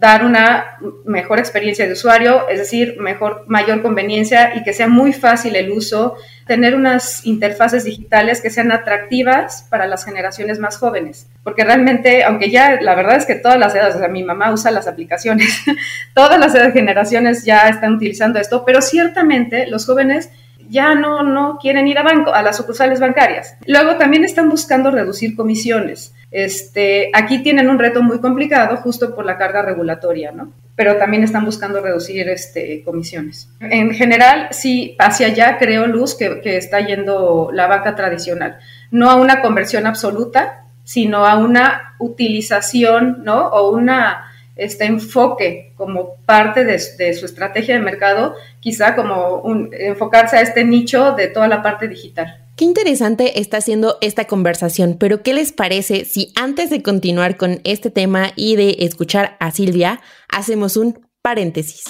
dar 0.00 0.24
una 0.24 0.78
mejor 1.04 1.38
experiencia 1.38 1.86
de 1.86 1.92
usuario, 1.92 2.48
es 2.48 2.58
decir, 2.58 2.96
mejor, 2.98 3.44
mayor 3.48 3.82
conveniencia 3.82 4.56
y 4.56 4.62
que 4.62 4.72
sea 4.72 4.88
muy 4.88 5.12
fácil 5.12 5.56
el 5.56 5.70
uso, 5.70 6.16
tener 6.46 6.74
unas 6.74 7.26
interfaces 7.26 7.84
digitales 7.84 8.40
que 8.40 8.48
sean 8.48 8.72
atractivas 8.72 9.66
para 9.68 9.86
las 9.86 10.06
generaciones 10.06 10.58
más 10.58 10.78
jóvenes. 10.78 11.28
Porque 11.44 11.64
realmente, 11.64 12.24
aunque 12.24 12.50
ya 12.50 12.80
la 12.80 12.94
verdad 12.94 13.16
es 13.16 13.26
que 13.26 13.34
todas 13.34 13.58
las 13.58 13.74
edades, 13.74 13.96
o 13.96 13.98
sea, 13.98 14.08
mi 14.08 14.22
mamá 14.22 14.50
usa 14.50 14.70
las 14.70 14.88
aplicaciones, 14.88 15.62
todas 16.14 16.40
las 16.40 16.54
generaciones 16.72 17.44
ya 17.44 17.68
están 17.68 17.96
utilizando 17.96 18.38
esto, 18.38 18.64
pero 18.64 18.80
ciertamente 18.80 19.66
los 19.66 19.84
jóvenes 19.84 20.30
ya 20.70 20.94
no, 20.94 21.22
no 21.22 21.58
quieren 21.60 21.88
ir 21.88 21.98
a 21.98 22.02
banco, 22.02 22.32
a 22.32 22.42
las 22.42 22.56
sucursales 22.56 23.00
bancarias. 23.00 23.56
Luego 23.66 23.96
también 23.96 24.24
están 24.24 24.48
buscando 24.48 24.90
reducir 24.90 25.36
comisiones. 25.36 26.14
Este, 26.30 27.10
aquí 27.12 27.42
tienen 27.42 27.68
un 27.68 27.78
reto 27.78 28.02
muy 28.02 28.20
complicado 28.20 28.76
justo 28.76 29.14
por 29.14 29.26
la 29.26 29.36
carga 29.36 29.62
regulatoria, 29.62 30.30
¿no? 30.30 30.52
Pero 30.76 30.96
también 30.96 31.24
están 31.24 31.44
buscando 31.44 31.80
reducir 31.80 32.28
este, 32.28 32.82
comisiones. 32.84 33.50
En 33.60 33.90
general, 33.90 34.48
sí, 34.52 34.96
hacia 34.98 35.26
allá 35.26 35.58
creo, 35.58 35.86
Luz, 35.86 36.14
que, 36.14 36.40
que 36.40 36.56
está 36.56 36.80
yendo 36.80 37.50
la 37.52 37.66
banca 37.66 37.96
tradicional. 37.96 38.58
No 38.90 39.10
a 39.10 39.16
una 39.16 39.42
conversión 39.42 39.86
absoluta, 39.86 40.64
sino 40.84 41.26
a 41.26 41.36
una 41.36 41.94
utilización, 41.98 43.22
¿no? 43.24 43.48
O 43.48 43.72
una 43.72 44.29
este 44.60 44.84
enfoque 44.84 45.72
como 45.74 46.16
parte 46.26 46.64
de, 46.64 46.78
su 46.78 47.24
estrategia 47.24 47.74
de 47.74 47.80
mercado, 47.80 48.34
quizá 48.60 48.94
como 48.94 49.36
un, 49.38 49.70
enfocarse 49.72 50.36
a 50.36 50.42
este 50.42 50.64
nicho 50.64 51.12
de 51.12 51.28
toda 51.28 51.48
la 51.48 51.62
parte 51.62 51.88
digital. 51.88 52.46
Qué 52.56 52.66
interesante 52.66 53.40
está 53.40 53.62
siendo 53.62 53.96
esta 54.02 54.26
conversación, 54.26 54.96
pero 55.00 55.22
¿qué 55.22 55.32
les 55.32 55.52
parece 55.52 56.04
si 56.04 56.30
antes 56.36 56.68
de 56.68 56.82
continuar 56.82 57.38
con 57.38 57.60
este 57.64 57.90
tema 57.90 58.32
y 58.36 58.56
de 58.56 58.76
escuchar 58.80 59.36
a 59.40 59.50
Silvia, 59.50 60.00
hacemos 60.28 60.76
un 60.76 61.00
paréntesis? 61.22 61.84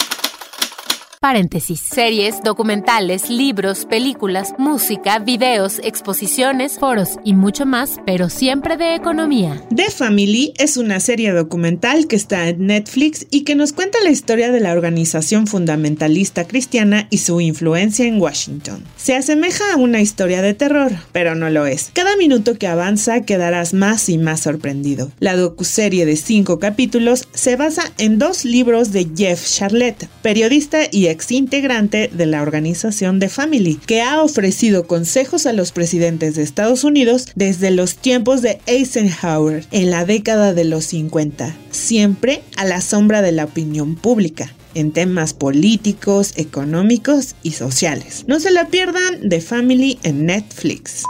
Paréntesis. 1.23 1.81
Series, 1.81 2.43
documentales, 2.43 3.29
libros, 3.29 3.85
películas, 3.85 4.55
música, 4.57 5.19
videos, 5.19 5.79
exposiciones, 5.85 6.79
foros 6.79 7.19
y 7.27 7.35
mucho 7.35 7.67
más, 7.67 8.01
pero 8.07 8.31
siempre 8.31 8.79
de 8.79 8.95
economía. 8.95 9.63
The 9.69 9.91
Family 9.91 10.55
es 10.57 10.79
una 10.79 10.99
serie 10.99 11.33
documental 11.33 12.07
que 12.07 12.17
está 12.17 12.49
en 12.49 12.69
Netflix 12.69 13.27
y 13.31 13.43
que 13.45 13.55
nos 13.55 13.75
cuenta 13.75 13.99
la 14.03 14.09
historia 14.09 14.51
de 14.51 14.61
la 14.61 14.73
organización 14.73 15.47
fundamentalista 15.47 16.47
cristiana 16.47 17.07
y 17.11 17.19
su 17.19 17.43
influencia 17.43 18.07
en 18.07 18.19
Washington. 18.19 18.83
Se 18.97 19.15
asemeja 19.15 19.75
a 19.75 19.77
una 19.77 20.01
historia 20.01 20.41
de 20.41 20.55
terror, 20.55 20.91
pero 21.13 21.35
no 21.35 21.51
lo 21.51 21.67
es. 21.67 21.91
Cada 21.93 22.17
minuto 22.17 22.57
que 22.57 22.67
avanza 22.67 23.27
quedarás 23.27 23.75
más 23.75 24.09
y 24.09 24.17
más 24.17 24.41
sorprendido. 24.41 25.13
La 25.19 25.37
docuserie 25.37 26.07
de 26.07 26.17
cinco 26.17 26.59
capítulos 26.59 27.29
se 27.35 27.57
basa 27.57 27.93
en 27.99 28.19
dos 28.19 28.47
libros 28.47 28.91
de 28.93 29.07
Jeff 29.15 29.47
Charlotte, 29.47 30.09
periodista 30.23 30.85
y 30.91 31.10
ex 31.11 31.33
integrante 31.33 32.11
de 32.13 32.27
la 32.27 32.43
organización 32.43 33.19
The 33.19 33.29
Family, 33.29 33.81
que 33.87 34.03
ha 34.03 34.23
ofrecido 34.23 34.87
consejos 34.87 35.47
a 35.47 35.53
los 35.53 35.73
presidentes 35.73 36.35
de 36.35 36.43
Estados 36.43 36.85
Unidos 36.85 37.29
desde 37.35 37.71
los 37.71 37.97
tiempos 37.97 38.43
de 38.43 38.61
Eisenhower 38.67 39.65
en 39.71 39.91
la 39.91 40.05
década 40.05 40.55
de 40.55 40.65
los 40.65 40.85
50, 40.87 41.55
siempre 41.71 42.43
a 42.57 42.65
la 42.65 42.81
sombra 42.81 43.23
de 43.23 43.33
la 43.33 43.45
opinión 43.45 43.97
pública 43.97 44.53
en 44.75 44.93
temas 44.93 45.35
políticos, 45.35 46.35
económicos 46.37 47.35
y 47.43 47.53
sociales. 47.53 48.25
No 48.27 48.41
se 48.41 48.51
la 48.51 48.69
pierdan 48.69 49.29
The 49.29 49.41
Family 49.41 49.99
en 50.03 50.27
Netflix. 50.27 51.05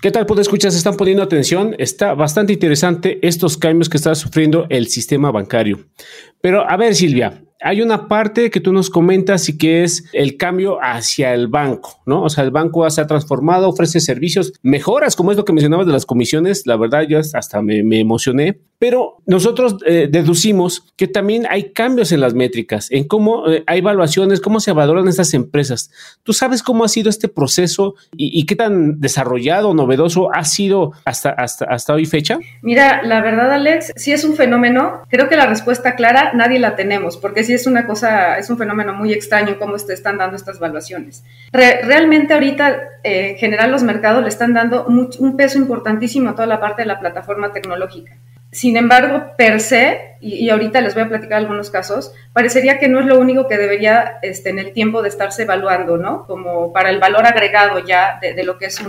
¿Qué 0.00 0.10
tal, 0.10 0.24
pues 0.24 0.40
escuchas? 0.40 0.74
¿Están 0.74 0.96
poniendo 0.96 1.22
atención? 1.22 1.74
Está 1.78 2.14
bastante 2.14 2.54
interesante 2.54 3.18
estos 3.26 3.58
cambios 3.58 3.90
que 3.90 3.98
está 3.98 4.14
sufriendo 4.14 4.66
el 4.70 4.88
sistema 4.88 5.30
bancario. 5.30 5.88
Pero 6.40 6.68
a 6.68 6.78
ver, 6.78 6.94
Silvia, 6.94 7.44
hay 7.62 7.82
una 7.82 8.08
parte 8.08 8.50
que 8.50 8.60
tú 8.60 8.72
nos 8.72 8.90
comentas 8.90 9.48
y 9.48 9.58
que 9.58 9.84
es 9.84 10.04
el 10.12 10.36
cambio 10.36 10.78
hacia 10.82 11.34
el 11.34 11.48
banco, 11.48 12.00
¿no? 12.06 12.22
O 12.22 12.28
sea, 12.30 12.44
el 12.44 12.50
banco 12.50 12.88
se 12.90 13.00
ha 13.00 13.06
transformado, 13.06 13.68
ofrece 13.68 14.00
servicios, 14.00 14.52
mejoras, 14.62 15.16
como 15.16 15.30
es 15.30 15.36
lo 15.36 15.44
que 15.44 15.52
mencionabas 15.52 15.86
de 15.86 15.92
las 15.92 16.06
comisiones. 16.06 16.66
La 16.66 16.76
verdad, 16.76 17.02
yo 17.08 17.18
hasta 17.18 17.62
me, 17.62 18.00
emocioné. 18.00 18.58
Pero 18.78 19.18
nosotros 19.26 19.76
eh, 19.84 20.08
deducimos 20.10 20.90
que 20.96 21.06
también 21.06 21.46
hay 21.50 21.72
cambios 21.72 22.12
en 22.12 22.20
las 22.20 22.32
métricas, 22.32 22.90
en 22.90 23.06
cómo 23.06 23.46
eh, 23.46 23.62
hay 23.66 23.80
evaluaciones, 23.80 24.40
cómo 24.40 24.58
se 24.58 24.72
valoran 24.72 25.06
estas 25.06 25.34
empresas. 25.34 25.90
¿Tú 26.22 26.32
sabes 26.32 26.62
cómo 26.62 26.84
ha 26.84 26.88
sido 26.88 27.10
este 27.10 27.28
proceso 27.28 27.94
y, 28.16 28.46
qué 28.46 28.56
tan 28.56 28.98
desarrollado, 28.98 29.74
novedoso 29.74 30.34
ha 30.34 30.44
sido 30.44 30.92
hasta, 31.04 31.28
hasta, 31.30 31.66
hasta 31.66 31.92
hoy 31.92 32.06
fecha? 32.06 32.38
Mira, 32.62 33.02
la 33.02 33.20
verdad, 33.20 33.52
Alex, 33.52 33.92
si 33.96 34.12
es 34.12 34.24
un 34.24 34.34
fenómeno. 34.34 35.02
Creo 35.10 35.28
que 35.28 35.36
la 35.36 35.46
respuesta 35.46 35.94
clara 35.94 36.32
nadie 36.32 36.58
la 36.58 36.74
tenemos, 36.74 37.18
porque 37.18 37.44
es 37.54 37.66
una 37.66 37.86
cosa, 37.86 38.38
es 38.38 38.50
un 38.50 38.58
fenómeno 38.58 38.92
muy 38.92 39.12
extraño 39.12 39.58
cómo 39.58 39.76
te 39.76 39.94
están 39.94 40.18
dando 40.18 40.36
estas 40.36 40.58
valuaciones. 40.58 41.24
realmente 41.52 42.34
ahorita, 42.34 42.78
eh, 43.02 43.30
en 43.30 43.36
general, 43.36 43.70
los 43.70 43.82
mercados 43.82 44.22
le 44.22 44.28
están 44.28 44.54
dando 44.54 44.84
un 44.86 45.36
peso 45.36 45.58
importantísimo 45.58 46.30
a 46.30 46.34
toda 46.34 46.46
la 46.46 46.60
parte 46.60 46.82
de 46.82 46.86
la 46.86 47.00
plataforma 47.00 47.52
tecnológica. 47.52 48.16
Sin 48.52 48.76
embargo, 48.76 49.36
per 49.38 49.60
se, 49.60 50.16
y, 50.20 50.50
ahorita 50.50 50.80
les 50.80 50.94
voy 50.94 51.04
a 51.04 51.08
platicar 51.08 51.38
algunos 51.38 51.70
casos, 51.70 52.12
parecería 52.32 52.80
que 52.80 52.88
no 52.88 52.98
es 52.98 53.06
lo 53.06 53.18
único 53.20 53.46
que 53.46 53.56
debería 53.56 54.18
este, 54.22 54.50
en 54.50 54.58
el 54.58 54.72
tiempo 54.72 55.02
de 55.02 55.08
estarse 55.08 55.42
evaluando, 55.42 55.96
¿no? 55.96 56.26
Como 56.26 56.72
para 56.72 56.90
el 56.90 56.98
valor 56.98 57.26
agregado 57.26 57.78
ya 57.84 58.18
de, 58.20 58.42
lo 58.42 58.58
que 58.58 58.66
es 58.66 58.80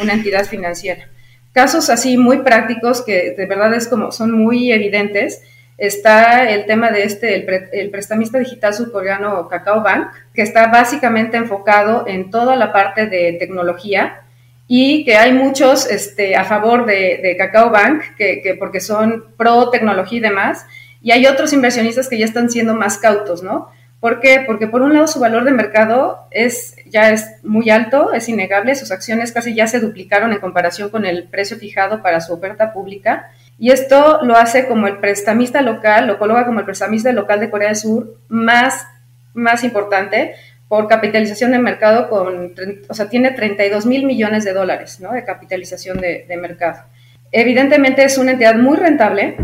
una 0.00 0.12
entidad 0.14 0.46
financiera. 0.46 1.08
Casos 1.52 1.90
así 1.90 2.16
muy 2.16 2.38
prácticos 2.38 3.02
que 3.02 3.34
de 3.36 3.46
verdad 3.46 3.74
es 3.74 3.88
como 3.88 4.10
son 4.10 4.32
muy 4.32 4.72
evidentes 4.72 5.42
Está 5.76 6.48
el 6.50 6.66
tema 6.66 6.90
de 6.92 7.02
este, 7.02 7.34
el, 7.34 7.90
prestamista 7.90 8.38
digital 8.38 8.74
surcoreano 8.74 9.48
Kakao 9.48 9.82
Bank, 9.82 10.08
que 10.32 10.42
está 10.42 10.68
básicamente 10.68 11.36
enfocado 11.36 12.04
en 12.06 12.30
toda 12.30 12.54
la 12.54 12.72
parte 12.72 13.06
de 13.06 13.32
tecnología 13.40 14.22
y 14.68 15.04
que 15.04 15.16
hay 15.16 15.32
muchos 15.32 15.90
este, 15.90 16.36
a 16.36 16.44
favor 16.44 16.86
de, 16.86 17.18
de 17.22 17.36
Kakao 17.36 17.70
Bank, 17.70 18.02
que, 18.16 18.56
porque 18.58 18.80
son 18.80 19.24
pro 19.36 19.70
tecnología 19.70 20.18
y 20.18 20.22
demás, 20.22 20.64
y 21.02 21.10
hay 21.10 21.26
otros 21.26 21.52
inversionistas 21.52 22.08
que 22.08 22.18
ya 22.18 22.24
están 22.24 22.48
siendo 22.48 22.74
más 22.74 22.98
cautos, 22.98 23.42
¿no? 23.42 23.68
¿Por 24.00 24.20
qué? 24.20 24.42
Porque 24.46 24.66
por 24.66 24.82
un 24.82 24.92
lado 24.92 25.06
su 25.06 25.18
valor 25.18 25.44
de 25.44 25.50
mercado 25.50 26.28
es, 26.30 26.76
ya 26.86 27.10
es 27.10 27.42
muy 27.42 27.70
alto, 27.70 28.12
es 28.12 28.28
innegable, 28.28 28.74
sus 28.76 28.90
acciones 28.90 29.32
casi 29.32 29.54
ya 29.54 29.66
se 29.66 29.80
duplicaron 29.80 30.32
en 30.32 30.40
comparación 30.40 30.90
con 30.90 31.04
el 31.04 31.24
precio 31.24 31.56
fijado 31.56 32.02
para 32.02 32.20
su 32.20 32.32
oferta 32.32 32.72
pública 32.72 33.30
y 33.58 33.70
esto 33.70 34.20
lo 34.22 34.36
hace 34.36 34.66
como 34.66 34.86
el 34.86 34.98
prestamista 34.98 35.62
local, 35.62 36.06
lo 36.06 36.18
coloca 36.18 36.46
como 36.46 36.60
el 36.60 36.66
prestamista 36.66 37.12
local 37.12 37.40
de 37.40 37.50
Corea 37.50 37.68
del 37.68 37.76
Sur 37.76 38.16
más, 38.28 38.86
más 39.32 39.64
importante 39.64 40.34
por 40.68 40.88
capitalización 40.88 41.52
de 41.52 41.58
mercado, 41.58 42.08
con, 42.08 42.54
o 42.88 42.94
sea, 42.94 43.08
tiene 43.08 43.30
32 43.30 43.86
mil 43.86 44.06
millones 44.06 44.44
de 44.44 44.52
dólares 44.52 44.98
¿no? 45.00 45.12
de 45.12 45.24
capitalización 45.24 46.00
de, 46.00 46.24
de 46.28 46.36
mercado. 46.36 46.82
Evidentemente 47.30 48.04
es 48.04 48.18
una 48.18 48.32
entidad 48.32 48.56
muy 48.56 48.76
rentable, 48.76 49.36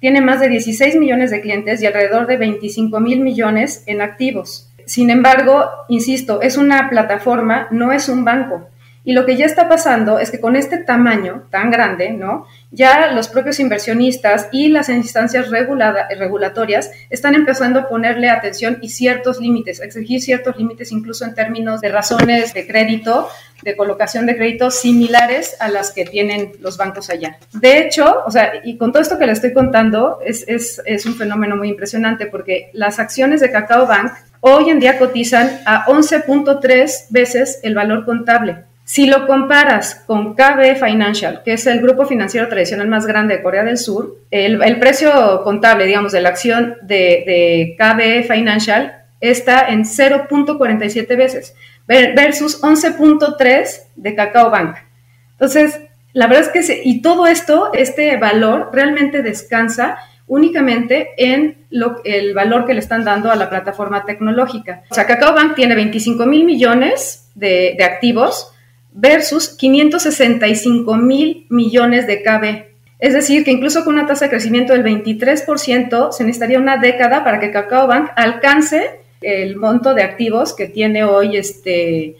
tiene 0.00 0.20
más 0.20 0.40
de 0.40 0.48
16 0.48 0.96
millones 0.96 1.30
de 1.30 1.40
clientes 1.40 1.82
y 1.82 1.86
alrededor 1.86 2.26
de 2.26 2.36
25 2.36 3.00
mil 3.00 3.20
millones 3.20 3.82
en 3.86 4.00
activos. 4.02 4.70
Sin 4.86 5.10
embargo, 5.10 5.68
insisto, 5.88 6.40
es 6.40 6.56
una 6.56 6.88
plataforma, 6.88 7.68
no 7.70 7.92
es 7.92 8.08
un 8.08 8.24
banco. 8.24 8.68
Y 9.08 9.14
lo 9.14 9.24
que 9.24 9.38
ya 9.38 9.46
está 9.46 9.70
pasando 9.70 10.18
es 10.18 10.30
que 10.30 10.38
con 10.38 10.54
este 10.54 10.76
tamaño 10.76 11.44
tan 11.48 11.70
grande, 11.70 12.10
¿no? 12.10 12.46
Ya 12.70 13.10
los 13.12 13.28
propios 13.28 13.58
inversionistas 13.58 14.50
y 14.52 14.68
las 14.68 14.90
instancias 14.90 15.46
regulatorias 15.48 16.90
están 17.08 17.34
empezando 17.34 17.80
a 17.80 17.88
ponerle 17.88 18.28
atención 18.28 18.76
y 18.82 18.90
ciertos 18.90 19.40
límites, 19.40 19.80
exigir 19.80 20.20
ciertos 20.20 20.58
límites 20.58 20.92
incluso 20.92 21.24
en 21.24 21.34
términos 21.34 21.80
de 21.80 21.88
razones 21.88 22.52
de 22.52 22.66
crédito, 22.66 23.30
de 23.62 23.76
colocación 23.76 24.26
de 24.26 24.36
crédito 24.36 24.70
similares 24.70 25.56
a 25.58 25.70
las 25.70 25.90
que 25.90 26.04
tienen 26.04 26.52
los 26.60 26.76
bancos 26.76 27.08
allá. 27.08 27.38
De 27.54 27.78
hecho, 27.78 28.24
o 28.26 28.30
sea, 28.30 28.60
y 28.62 28.76
con 28.76 28.92
todo 28.92 29.00
esto 29.00 29.18
que 29.18 29.24
le 29.24 29.32
estoy 29.32 29.54
contando, 29.54 30.18
es, 30.22 30.44
es, 30.46 30.82
es 30.84 31.06
un 31.06 31.14
fenómeno 31.14 31.56
muy 31.56 31.70
impresionante 31.70 32.26
porque 32.26 32.68
las 32.74 32.98
acciones 32.98 33.40
de 33.40 33.50
Cacao 33.50 33.86
Bank 33.86 34.12
hoy 34.40 34.68
en 34.68 34.80
día 34.80 34.98
cotizan 34.98 35.62
a 35.64 35.86
11.3 35.86 37.06
veces 37.08 37.60
el 37.62 37.74
valor 37.74 38.04
contable 38.04 38.68
si 38.88 39.04
lo 39.04 39.26
comparas 39.26 39.96
con 40.06 40.34
KB 40.34 40.76
Financial, 40.82 41.42
que 41.44 41.52
es 41.52 41.66
el 41.66 41.82
grupo 41.82 42.06
financiero 42.06 42.48
tradicional 42.48 42.88
más 42.88 43.04
grande 43.04 43.36
de 43.36 43.42
Corea 43.42 43.62
del 43.62 43.76
Sur, 43.76 44.16
el, 44.30 44.78
precio 44.78 45.42
contable, 45.44 45.84
digamos, 45.84 46.10
de 46.10 46.22
la 46.22 46.30
acción 46.30 46.74
de, 46.80 47.22
de 47.26 47.76
KB 47.78 48.26
Financial 48.26 49.04
está 49.20 49.68
en 49.68 49.84
0.47 49.84 51.06
veces 51.18 51.54
versus 51.86 52.62
11.3 52.62 53.66
de 53.94 54.14
Cacao 54.14 54.50
Bank. 54.50 54.76
Entonces, 55.32 55.80
la 56.14 56.26
verdad 56.26 56.50
es 56.50 56.66
que, 56.66 56.80
y 56.82 57.02
todo 57.02 57.26
esto, 57.26 57.70
este 57.74 58.16
valor 58.16 58.70
realmente 58.72 59.20
descansa 59.20 59.98
únicamente 60.26 61.10
en 61.18 61.66
lo, 61.68 62.00
el 62.04 62.32
valor 62.32 62.64
que 62.64 62.72
le 62.72 62.80
están 62.80 63.04
dando 63.04 63.30
a 63.30 63.36
la 63.36 63.50
plataforma 63.50 64.06
tecnológica. 64.06 64.84
O 64.88 64.94
sea, 64.94 65.06
Cacao 65.06 65.34
Bank 65.34 65.56
tiene 65.56 65.74
25 65.74 66.24
mil 66.24 66.46
millones 66.46 67.30
de 67.34 67.76
activos, 67.84 68.54
versus 68.92 69.50
565 69.50 70.96
mil 70.96 71.46
millones 71.48 72.06
de 72.06 72.22
KB. 72.22 72.68
Es 72.98 73.14
decir, 73.14 73.44
que 73.44 73.52
incluso 73.52 73.84
con 73.84 73.94
una 73.94 74.06
tasa 74.06 74.24
de 74.24 74.30
crecimiento 74.30 74.72
del 74.72 74.84
23%, 74.84 76.12
se 76.12 76.24
necesitaría 76.24 76.58
una 76.58 76.78
década 76.78 77.22
para 77.22 77.38
que 77.38 77.50
Cacao 77.50 77.86
Bank 77.86 78.10
alcance 78.16 79.00
el 79.20 79.56
monto 79.56 79.94
de 79.94 80.02
activos 80.02 80.54
que 80.54 80.66
tiene 80.66 81.04
hoy 81.04 81.36
este 81.36 82.16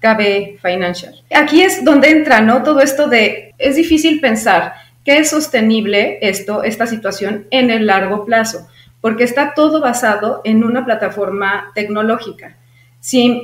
KB 0.00 0.58
Financial. 0.60 1.14
Aquí 1.34 1.62
es 1.62 1.84
donde 1.84 2.10
entra, 2.10 2.40
¿no? 2.40 2.62
Todo 2.62 2.80
esto 2.80 3.08
de, 3.08 3.54
es 3.58 3.76
difícil 3.76 4.20
pensar 4.20 4.74
que 5.04 5.18
es 5.18 5.30
sostenible 5.30 6.18
esto, 6.22 6.62
esta 6.62 6.86
situación 6.86 7.46
en 7.50 7.70
el 7.70 7.86
largo 7.86 8.24
plazo, 8.24 8.68
porque 9.00 9.24
está 9.24 9.54
todo 9.54 9.80
basado 9.80 10.40
en 10.44 10.64
una 10.64 10.84
plataforma 10.84 11.72
tecnológica. 11.74 12.56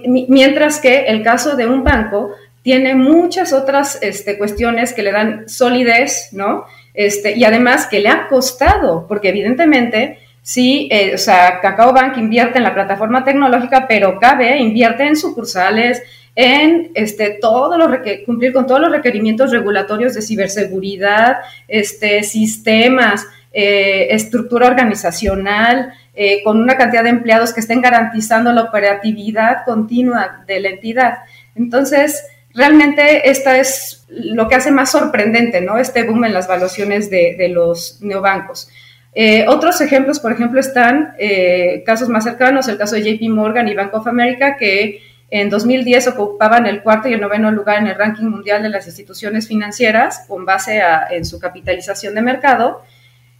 mientras 0.06 0.80
que 0.80 1.06
el 1.06 1.22
caso 1.22 1.56
de 1.56 1.66
un 1.66 1.82
banco 1.82 2.30
tiene 2.68 2.94
muchas 2.94 3.54
otras 3.54 3.98
este, 4.02 4.36
cuestiones 4.36 4.92
que 4.92 5.00
le 5.00 5.10
dan 5.10 5.48
solidez, 5.48 6.28
¿no? 6.32 6.66
Este, 6.92 7.34
y 7.34 7.42
además 7.44 7.86
que 7.86 7.98
le 7.98 8.10
ha 8.10 8.28
costado, 8.28 9.06
porque 9.08 9.30
evidentemente 9.30 10.18
sí, 10.42 10.86
eh, 10.92 11.12
o 11.14 11.16
sea, 11.16 11.60
Cacao 11.62 11.94
Bank 11.94 12.18
invierte 12.18 12.58
en 12.58 12.64
la 12.64 12.74
plataforma 12.74 13.24
tecnológica, 13.24 13.86
pero 13.88 14.18
KB 14.18 14.58
invierte 14.58 15.06
en 15.06 15.16
sucursales, 15.16 16.02
en 16.36 16.90
este, 16.92 17.38
todo 17.40 17.78
lo 17.78 17.88
cumplir 18.26 18.52
con 18.52 18.66
todos 18.66 18.82
los 18.82 18.92
requerimientos 18.92 19.50
regulatorios 19.50 20.12
de 20.12 20.20
ciberseguridad, 20.20 21.38
este, 21.68 22.22
sistemas, 22.22 23.26
eh, 23.50 24.08
estructura 24.10 24.66
organizacional, 24.66 25.94
eh, 26.14 26.42
con 26.44 26.60
una 26.60 26.76
cantidad 26.76 27.02
de 27.02 27.08
empleados 27.08 27.54
que 27.54 27.60
estén 27.60 27.80
garantizando 27.80 28.52
la 28.52 28.64
operatividad 28.64 29.64
continua 29.64 30.44
de 30.46 30.60
la 30.60 30.68
entidad. 30.68 31.20
Entonces, 31.54 32.24
realmente 32.54 33.30
esta 33.30 33.58
es 33.58 34.04
lo 34.08 34.48
que 34.48 34.54
hace 34.54 34.70
más 34.70 34.90
sorprendente, 34.90 35.60
¿no? 35.60 35.78
Este 35.78 36.02
boom 36.02 36.24
en 36.24 36.34
las 36.34 36.48
valuaciones 36.48 37.10
de, 37.10 37.48
los 37.52 37.98
neobancos. 38.00 38.68
Eh, 39.14 39.46
otros 39.48 39.80
ejemplos, 39.80 40.20
por 40.20 40.32
ejemplo, 40.32 40.60
están 40.60 41.14
eh, 41.18 41.82
casos 41.84 42.08
más 42.08 42.24
cercanos, 42.24 42.68
el 42.68 42.78
caso 42.78 42.94
de 42.94 43.02
JP 43.02 43.30
Morgan 43.30 43.68
y 43.68 43.74
Bank 43.74 43.94
of 43.94 44.06
America, 44.06 44.56
que 44.56 45.00
en 45.30 45.50
2010 45.50 46.08
ocupaban 46.08 46.66
el 46.66 46.82
cuarto 46.82 47.08
y 47.08 47.14
el 47.14 47.20
noveno 47.20 47.50
lugar 47.50 47.78
en 47.78 47.88
el 47.88 47.96
ranking 47.96 48.26
mundial 48.26 48.62
de 48.62 48.70
las 48.70 48.86
instituciones 48.86 49.46
financieras 49.46 50.24
con 50.26 50.46
base 50.46 50.80
en 51.10 51.24
su 51.24 51.38
capitalización 51.38 52.14
de 52.14 52.22
mercado, 52.22 52.82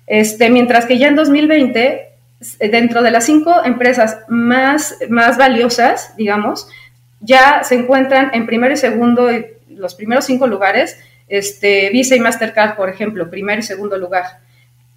este, 0.07 0.51
mientras 0.51 0.85
que 0.87 0.99
ya 0.99 1.09
en 1.09 1.17
2020, 1.17 2.09
dentro 2.71 3.03
de 3.03 3.11
las 3.11 3.25
cinco 3.25 3.65
empresas 3.65 4.19
más, 4.29 4.97
más 5.09 5.39
valiosas, 5.39 6.15
digamos, 6.17 6.69
ya 7.21 7.63
se 7.65 7.75
encuentran 7.75 8.31
en 8.33 8.47
primero 8.47 8.75
y 8.75 8.77
segundo, 8.77 9.29
los 9.69 9.95
primeros 9.95 10.25
cinco 10.25 10.47
lugares, 10.47 10.99
este, 11.29 11.91
Visa 11.91 12.17
y 12.17 12.21
Mastercard, 12.21 12.77
por 12.77 12.89
ejemplo, 12.89 13.31
primer 13.31 13.59
y 13.59 13.63
segundo 13.63 13.99
lugar. 13.99 14.25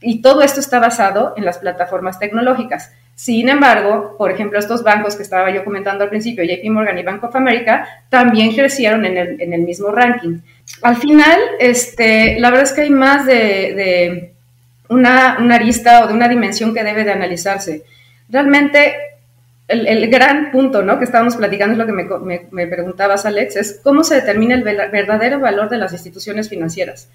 Y 0.02 0.22
todo 0.22 0.42
esto 0.42 0.60
está 0.60 0.80
basado 0.80 1.34
en 1.38 1.46
las 1.46 1.60
plataformas 1.60 2.20
tecnológicas. 2.20 2.92
Sin 3.14 3.50
embargo, 3.50 4.16
por 4.18 4.32
ejemplo, 4.32 4.58
estos 4.58 4.84
bancos 4.84 5.16
que 5.16 5.22
estaba 5.22 5.52
yo 5.52 5.64
comentando 5.64 6.04
al 6.04 6.10
principio, 6.10 6.44
JP 6.44 6.72
Morgan 6.72 6.98
y 6.98 7.04
Bank 7.04 7.24
of 7.24 7.36
America, 7.36 7.88
también 8.10 8.56
crecieron 8.56 9.06
en 9.06 9.54
el, 9.54 9.62
mismo 9.62 9.92
ranking. 9.92 10.40
Al 10.82 10.98
final, 10.98 11.40
este, 11.60 12.40
la 12.40 12.50
verdad 12.50 12.66
es 12.66 12.74
que 12.74 12.82
hay 12.82 12.90
más 12.90 13.28
de, 13.28 14.34
una, 14.90 15.38
una, 15.40 15.56
arista 15.56 16.04
o 16.04 16.08
de 16.08 16.14
una 16.14 16.28
dimensión 16.28 16.74
que 16.74 16.84
debe 16.84 17.04
de 17.04 17.12
analizarse. 17.12 17.84
Realmente, 18.28 18.96
el, 19.72 20.10
gran 20.10 20.52
punto 20.52 20.84
¿no? 20.84 21.00
que 21.00 21.06
estábamos 21.06 21.36
platicando 21.36 21.74
es 21.74 21.78
lo 21.78 21.86
que 21.86 21.94
me, 21.94 22.48
me, 22.52 22.68
preguntabas, 22.68 23.26
Alex, 23.26 23.56
es 23.56 23.80
cómo 23.84 24.04
se 24.04 24.16
determina 24.16 24.56
el 24.56 24.64
verdadero 24.64 25.40
valor 25.40 25.70
de 25.70 25.78
las 25.78 25.94
instituciones 25.94 26.50
financieras, 26.50 27.10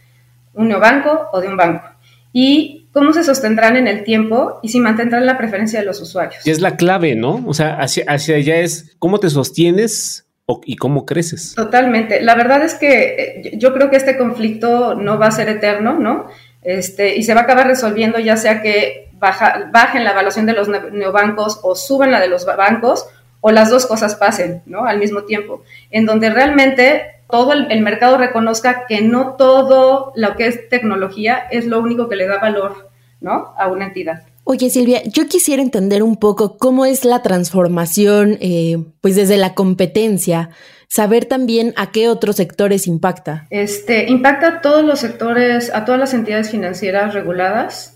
un 0.55 0.69
neobanco 0.69 1.29
o 1.33 1.41
de 1.41 1.49
un 1.49 1.57
banco. 1.57 1.85
Y 2.33 2.87
cómo 2.93 3.13
se 3.13 3.25
sostendrán 3.25 3.77
en 3.77 3.89
el 3.89 4.05
tiempo 4.05 4.59
y 4.63 4.69
si 4.69 4.81
mantendrán 4.81 5.25
la 5.27 5.39
preferencia 5.39 5.81
de 5.81 5.87
los 5.87 6.01
usuarios. 6.01 6.47
Y 6.47 6.51
es 6.51 6.61
la 6.61 6.77
clave, 6.77 7.15
¿no? 7.15 7.43
O 7.47 7.55
sea, 7.55 7.77
hacia, 7.77 8.05
hacia 8.09 8.37
allá 8.37 8.57
es 8.57 8.95
cómo 8.99 9.19
te 9.21 9.31
sostienes 9.31 10.27
y 10.65 10.77
cómo 10.77 11.07
creces. 11.07 11.55
Totalmente. 11.55 12.23
La 12.23 12.35
verdad 12.35 12.63
es 12.63 12.75
que 12.75 13.43
eh, 13.45 13.59
yo 13.59 13.73
creo 13.75 13.91
que 13.91 13.97
este 13.97 14.17
conflicto 14.17 14.95
no 14.95 15.19
va 15.19 15.27
a 15.27 15.31
ser 15.31 15.49
eterno, 15.49 15.99
¿no? 15.99 16.27
Este, 16.63 17.17
y 17.17 17.23
se 17.23 17.35
va 17.35 17.43
a 17.43 17.45
acabar 17.45 17.67
resolviendo 17.67 18.19
ya 18.19 18.37
sea 18.37 18.61
que 18.61 19.06
baja, 19.19 19.69
bajen 19.73 20.05
la 20.05 20.13
evaluación 20.13 20.47
de 20.47 20.53
los 20.53 20.69
neobancos 20.69 21.61
o 21.63 21.75
suban 21.75 22.11
la 22.11 22.21
de 22.21 22.29
los 22.29 22.45
bancos 22.45 23.07
o 23.41 23.51
las 23.51 23.71
dos 23.71 23.87
cosas 23.87 24.15
pasen, 24.17 24.63
¿no? 24.67 24.87
Al 24.87 24.99
mismo 24.99 25.25
tiempo, 25.25 25.63
en 25.91 26.07
donde 26.07 26.31
realmente 26.31 27.03
todo 27.31 27.53
el, 27.53 27.71
el 27.71 27.81
mercado 27.81 28.19
reconozca 28.19 28.87
que 28.87 29.01
no 29.03 29.35
todo 29.35 30.13
lo 30.17 30.37
que 30.37 30.47
es 30.47 30.69
tecnología 30.69 31.47
es 31.51 31.67
lo 31.67 31.81
único 31.81 32.09
que 32.09 32.17
le 32.17 32.27
da 32.27 32.39
valor, 32.39 32.89
¿no? 33.21 33.55
A 33.59 33.69
una 33.69 33.87
entidad. 33.87 34.23
Oye 34.49 34.71
Silvia, 34.71 35.03
yo 35.03 35.27
quisiera 35.27 35.61
entender 35.61 36.05
un 36.05 36.17
poco 36.17 36.57
cómo 36.57 36.87
es 36.87 37.05
la 37.05 37.21
transformación, 37.21 38.39
eh, 38.41 38.79
pues 39.01 39.17
desde 39.17 39.37
la 39.37 39.55
competencia, 39.55 40.51
saber 40.87 41.25
también 41.25 41.75
a 41.77 41.91
qué 41.91 42.09
otros 42.09 42.37
sectores 42.37 42.87
impacta. 42.87 43.49
Este, 43.51 44.09
impacta 44.09 44.47
a 44.47 44.61
todos 44.61 44.85
los 44.85 45.01
sectores, 45.01 45.75
a 45.75 45.85
todas 45.85 45.99
las 45.99 46.15
entidades 46.15 46.51
financieras 46.51 47.13
reguladas 47.13 47.96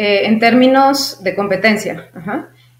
eh, 0.00 0.26
en 0.26 0.38
términos 0.38 1.22
de 1.22 1.34
competencia. 1.34 2.08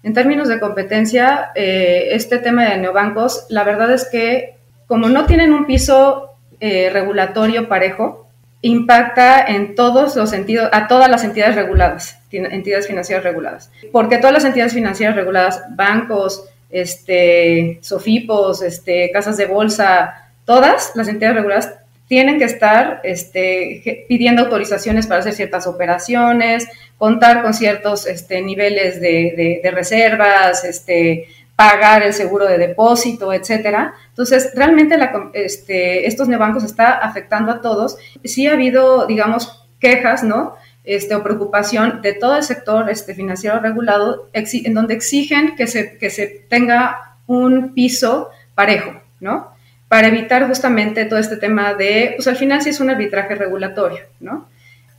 En 0.01 0.13
términos 0.13 0.47
de 0.47 0.59
competencia, 0.59 1.51
eh, 1.53 2.09
este 2.13 2.39
tema 2.39 2.65
de 2.65 2.77
neobancos, 2.77 3.45
la 3.49 3.63
verdad 3.63 3.91
es 3.91 4.05
que 4.09 4.55
como 4.87 5.07
no 5.07 5.25
tienen 5.25 5.53
un 5.53 5.65
piso 5.65 6.27
regulatorio 6.59 7.67
parejo, 7.67 8.27
impacta 8.61 9.41
en 9.41 9.73
todos 9.75 10.15
los 10.15 10.29
sentidos, 10.29 10.69
a 10.71 10.87
todas 10.87 11.09
las 11.09 11.23
entidades 11.23 11.55
reguladas, 11.55 12.19
entidades 12.31 12.87
financieras 12.87 13.23
reguladas. 13.23 13.71
Porque 13.91 14.17
todas 14.17 14.33
las 14.33 14.45
entidades 14.45 14.73
financieras 14.73 15.15
reguladas, 15.15 15.63
bancos, 15.75 16.45
este, 16.69 17.79
sofipos, 17.81 18.61
este, 18.61 19.11
casas 19.11 19.37
de 19.37 19.45
bolsa, 19.45 20.31
todas 20.45 20.91
las 20.95 21.07
entidades 21.07 21.37
reguladas 21.37 21.73
tienen 22.07 22.39
que 22.39 22.45
estar 22.45 22.99
este, 23.03 24.05
pidiendo 24.09 24.43
autorizaciones 24.43 25.07
para 25.07 25.21
hacer 25.21 25.33
ciertas 25.33 25.65
operaciones, 25.65 26.67
contar 27.01 27.41
con 27.41 27.55
ciertos 27.55 28.05
este, 28.05 28.43
niveles 28.43 29.01
de, 29.01 29.59
reservas, 29.73 30.63
este, 30.63 31.25
pagar 31.55 32.03
el 32.03 32.13
seguro 32.13 32.45
de 32.45 32.59
depósito, 32.59 33.33
etcétera. 33.33 33.95
Entonces, 34.09 34.51
realmente 34.53 34.95
este, 35.33 36.05
estos 36.05 36.27
neobancos 36.27 36.63
está 36.63 36.99
afectando 36.99 37.53
a 37.53 37.59
todos. 37.59 37.97
Sí 38.23 38.45
ha 38.45 38.53
habido, 38.53 39.07
digamos, 39.07 39.65
quejas, 39.79 40.23
¿no? 40.23 40.53
Este, 40.83 41.15
o 41.15 41.23
preocupación 41.23 42.03
de 42.03 42.13
todo 42.13 42.37
el 42.37 42.43
sector 42.43 42.95
financiero 42.95 43.59
regulado, 43.59 44.29
en 44.33 44.73
donde 44.75 44.93
exigen 44.93 45.55
que 45.55 45.65
se, 45.65 45.97
que 45.97 46.11
se 46.11 46.27
tenga 46.49 47.15
un 47.25 47.73
piso 47.73 48.29
parejo, 48.53 49.01
¿no? 49.19 49.55
Para 49.87 50.09
evitar 50.09 50.47
justamente 50.47 51.05
todo 51.05 51.17
este 51.17 51.37
tema 51.37 51.73
de, 51.73 52.13
pues 52.15 52.27
al 52.27 52.35
final 52.35 52.61
sí 52.61 52.69
es 52.69 52.79
un 52.79 52.91
arbitraje 52.91 53.33
regulatorio, 53.33 54.01
¿no? 54.19 54.51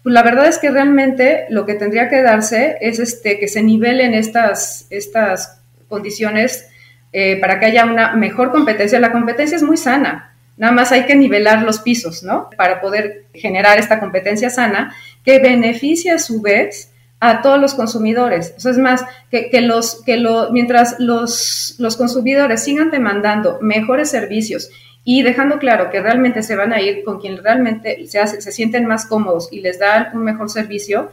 Pues 0.03 0.13
la 0.13 0.23
verdad 0.23 0.47
es 0.47 0.59
que 0.59 0.71
realmente 0.71 1.47
lo 1.49 1.65
que 1.65 1.75
tendría 1.75 2.09
que 2.09 2.23
darse 2.23 2.77
es 2.81 2.99
este, 2.99 3.39
que 3.39 3.49
se 3.49 3.63
nivelen 3.63 4.15
estas, 4.15 4.87
estas 4.91 5.61
condiciones 5.89 6.69
eh, 7.13 7.39
para 7.41 7.61
que 7.61 7.67
haya 7.67 7.85
una 7.85 8.15
mejor 8.15 8.51
competencia. 8.51 8.99
La 8.99 9.13
competencia 9.13 9.57
es 9.57 9.63
muy 9.63 9.77
sana, 9.77 10.35
nada 10.57 10.73
más 10.73 10.93
hay 10.93 11.05
que 11.05 11.15
nivelar 11.15 11.63
los 11.63 11.81
pisos, 11.81 12.23
¿no? 12.23 12.51
Para 12.57 12.81
poder 12.81 13.27
generar 13.35 13.79
esta 13.79 14.01
competencia 14.01 14.51
sana 14.51 14.95
que 15.25 15.39
beneficie 15.39 16.11
a 16.11 16.19
su 16.19 16.41
vez 16.41 16.91
a 17.21 17.41
todos 17.41 17.61
los 17.61 17.75
consumidores. 17.75 18.55
Es 18.57 18.79
más, 18.79 19.05
que, 19.31 19.61
los, 19.61 20.03
que 20.05 20.17
lo, 20.17 20.51
mientras 20.51 20.97
los, 20.99 21.77
los 21.79 21.97
consumidores 21.97 22.65
sigan 22.65 22.91
demandando 22.91 23.59
mejores 23.61 24.11
servicios 24.11 24.71
y 25.05 25.23
dejando 25.23 25.59
claro 25.59 25.91
que 25.91 26.01
realmente 26.01 26.43
se 26.43 26.57
van 26.57 26.73
a 26.73 26.81
ir 26.81 27.05
con 27.05 27.21
quien 27.21 27.43
realmente 27.43 28.07
se, 28.07 28.19
hace, 28.19 28.41
se 28.41 28.53
sienten 28.53 28.87
más 28.87 29.07
cómodos 29.07 29.49
y 29.53 29.61
les 29.61 29.79
dan 29.79 30.11
un 30.15 30.25
mejor 30.25 30.51
servicio, 30.51 31.11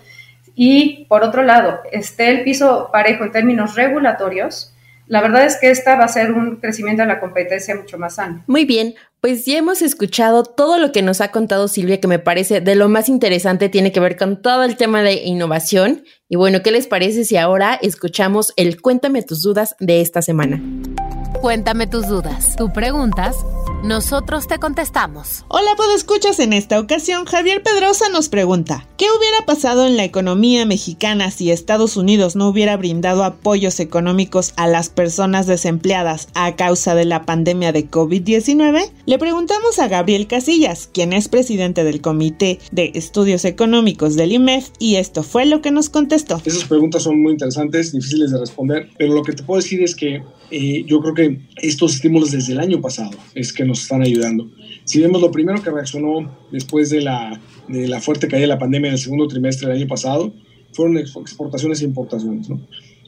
y 0.55 1.05
por 1.05 1.23
otro 1.23 1.43
lado, 1.43 1.79
esté 1.91 2.29
el 2.29 2.43
piso 2.43 2.89
parejo 2.91 3.23
en 3.23 3.31
términos 3.31 3.75
regulatorios, 3.75 4.73
la 5.09 5.21
verdad 5.21 5.43
es 5.43 5.57
que 5.57 5.71
esta 5.71 5.95
va 5.95 6.03
a 6.03 6.07
ser 6.07 6.31
un 6.31 6.57
crecimiento 6.57 7.01
de 7.01 7.07
la 7.07 7.19
competencia 7.19 7.75
mucho 7.75 7.97
más 7.97 8.15
sano. 8.15 8.43
Muy 8.45 8.65
bien, 8.65 8.93
pues 9.21 9.43
ya 9.43 9.57
hemos 9.57 9.81
escuchado 9.81 10.43
todo 10.43 10.77
lo 10.77 10.91
que 10.91 11.01
nos 11.01 11.19
ha 11.19 11.31
contado 11.31 11.67
Silvia, 11.67 11.99
que 11.99 12.07
me 12.07 12.19
parece 12.19 12.61
de 12.61 12.75
lo 12.75 12.89
más 12.89 13.09
interesante, 13.09 13.69
tiene 13.69 13.91
que 13.91 13.99
ver 13.99 14.17
con 14.17 14.41
todo 14.41 14.63
el 14.63 14.77
tema 14.77 15.01
de 15.01 15.13
innovación. 15.25 16.03
Y 16.29 16.35
bueno, 16.35 16.61
¿qué 16.61 16.71
les 16.71 16.85
parece 16.85 17.25
si 17.25 17.37
ahora 17.37 17.79
escuchamos 17.81 18.53
el 18.55 18.81
Cuéntame 18.81 19.23
tus 19.23 19.41
dudas 19.41 19.75
de 19.79 20.01
esta 20.01 20.21
semana? 20.21 20.61
Cuéntame 21.41 21.87
tus 21.87 22.05
dudas. 22.05 22.57
Tú 22.57 22.73
preguntas, 22.73 23.33
nosotros 23.81 24.45
te 24.47 24.57
contestamos. 24.57 25.45
Hola, 25.47 25.69
escuchas 25.95 26.39
en 26.39 26.53
esta 26.53 26.79
ocasión 26.79 27.25
Javier 27.25 27.61
Pedrosa 27.61 28.09
nos 28.09 28.29
pregunta, 28.29 28.87
¿qué 28.97 29.05
hubiera 29.05 29.45
pasado 29.45 29.85
en 29.85 29.97
la 29.97 30.03
economía 30.03 30.65
mexicana 30.65 31.29
si 31.29 31.51
Estados 31.51 31.97
Unidos 31.97 32.35
no 32.35 32.47
hubiera 32.47 32.77
brindado 32.77 33.23
apoyos 33.23 33.79
económicos 33.79 34.53
a 34.55 34.67
las 34.67 34.89
personas 34.89 35.45
desempleadas 35.47 36.29
a 36.35 36.55
causa 36.55 36.95
de 36.95 37.05
la 37.05 37.25
pandemia 37.25 37.71
de 37.71 37.89
COVID-19? 37.89 38.91
Le 39.05 39.19
preguntamos 39.19 39.79
a 39.79 39.87
Gabriel 39.87 40.27
Casillas, 40.27 40.89
quien 40.91 41.13
es 41.13 41.27
presidente 41.27 41.83
del 41.83 42.01
Comité 42.01 42.59
de 42.71 42.91
Estudios 42.95 43.45
Económicos 43.45 44.15
del 44.15 44.31
IMEF, 44.31 44.69
y 44.79 44.95
esto 44.95 45.23
fue 45.23 45.45
lo 45.45 45.61
que 45.61 45.71
nos 45.71 45.89
contestó. 45.89 46.41
Esas 46.45 46.65
preguntas 46.65 47.03
son 47.03 47.21
muy 47.21 47.33
interesantes, 47.33 47.91
difíciles 47.91 48.31
de 48.31 48.39
responder, 48.39 48.89
pero 48.97 49.13
lo 49.13 49.23
que 49.23 49.33
te 49.33 49.43
puedo 49.43 49.61
decir 49.61 49.83
es 49.83 49.95
que 49.95 50.21
eh, 50.51 50.83
yo 50.85 50.99
creo 51.01 51.13
que 51.13 51.28
estos 51.61 51.95
estímulos 51.95 52.31
desde 52.31 52.53
el 52.53 52.59
año 52.59 52.81
pasado 52.81 53.17
es 53.35 53.53
que 53.53 53.65
nos 53.65 53.81
están 53.81 54.01
ayudando. 54.01 54.49
Si 54.85 54.99
vemos 54.99 55.21
lo 55.21 55.31
primero 55.31 55.61
que 55.61 55.71
reaccionó 55.71 56.37
después 56.51 56.89
de 56.89 57.01
la, 57.01 57.39
de 57.67 57.87
la 57.87 57.99
fuerte 58.01 58.27
caída 58.27 58.41
de 58.41 58.47
la 58.47 58.59
pandemia 58.59 58.89
en 58.89 58.93
el 58.93 58.99
segundo 58.99 59.27
trimestre 59.27 59.67
del 59.67 59.77
año 59.77 59.87
pasado, 59.87 60.33
fueron 60.73 60.97
exportaciones 60.97 61.81
e 61.81 61.85
importaciones. 61.85 62.49
¿no? 62.49 62.59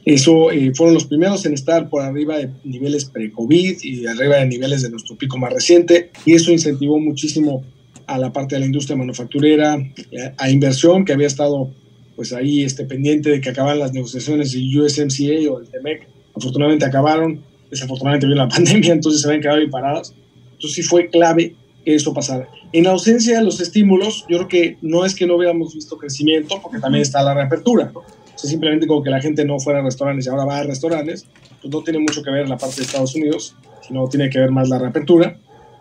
Eso 0.05 0.51
eh, 0.51 0.71
fueron 0.75 0.95
los 0.95 1.05
primeros 1.05 1.45
en 1.45 1.53
estar 1.53 1.89
por 1.89 2.01
arriba 2.01 2.37
de 2.37 2.49
niveles 2.63 3.05
pre-COVID 3.05 3.77
y 3.83 4.07
arriba 4.07 4.37
de 4.37 4.47
niveles 4.47 4.81
de 4.81 4.89
nuestro 4.89 5.15
pico 5.15 5.37
más 5.37 5.53
reciente, 5.53 6.11
y 6.25 6.33
eso 6.33 6.51
incentivó 6.51 6.99
muchísimo 6.99 7.63
a 8.07 8.17
la 8.17 8.33
parte 8.33 8.55
de 8.55 8.61
la 8.61 8.65
industria 8.65 8.97
manufacturera, 8.97 9.77
eh, 10.11 10.33
a 10.37 10.49
inversión 10.49 11.05
que 11.05 11.13
había 11.13 11.27
estado 11.27 11.71
pues 12.15 12.33
ahí 12.33 12.63
este, 12.63 12.85
pendiente 12.85 13.29
de 13.29 13.41
que 13.41 13.49
acabaran 13.49 13.79
las 13.79 13.93
negociaciones 13.93 14.51
de 14.51 14.59
USMCA 14.59 15.51
o 15.51 15.61
el 15.61 15.69
TEMEC. 15.69 16.07
Afortunadamente 16.35 16.85
acabaron, 16.85 17.41
desafortunadamente 17.71 18.27
vino 18.27 18.37
la 18.37 18.47
pandemia, 18.55 18.93
entonces 18.93 19.21
se 19.21 19.27
habían 19.27 19.41
quedado 19.41 19.59
ahí 19.59 19.67
paradas. 19.67 20.13
Entonces 20.53 20.73
sí 20.73 20.83
fue 20.83 21.09
clave 21.09 21.55
que 21.83 21.95
eso 21.95 22.13
pasara. 22.13 22.47
En 22.73 22.85
ausencia 22.85 23.39
de 23.39 23.43
los 23.43 23.59
estímulos, 23.59 24.25
yo 24.29 24.37
creo 24.37 24.47
que 24.47 24.77
no 24.81 25.03
es 25.03 25.15
que 25.15 25.25
no 25.25 25.35
hubiéramos 25.35 25.73
visto 25.73 25.97
crecimiento, 25.97 26.59
porque 26.61 26.79
también 26.79 27.01
está 27.01 27.23
la 27.23 27.33
reapertura. 27.33 27.89
¿no? 27.91 28.01
O 28.01 28.37
sea, 28.37 28.49
simplemente 28.49 28.85
como 28.85 29.01
que 29.01 29.09
la 29.09 29.19
gente 29.19 29.43
no 29.43 29.59
fuera 29.59 29.79
a 29.79 29.83
restaurantes 29.83 30.25
y 30.25 30.29
ahora 30.29 30.45
va 30.45 30.59
a 30.59 30.63
restaurantes, 30.63 31.25
pues 31.61 31.73
no 31.73 31.81
tiene 31.81 31.99
mucho 31.99 32.21
que 32.21 32.29
ver 32.29 32.47
la 32.47 32.57
parte 32.57 32.77
de 32.77 32.83
Estados 32.83 33.15
Unidos, 33.15 33.55
sino 33.85 34.07
tiene 34.07 34.29
que 34.29 34.39
ver 34.39 34.51
más 34.51 34.69
la 34.69 34.77
reapertura. 34.77 35.37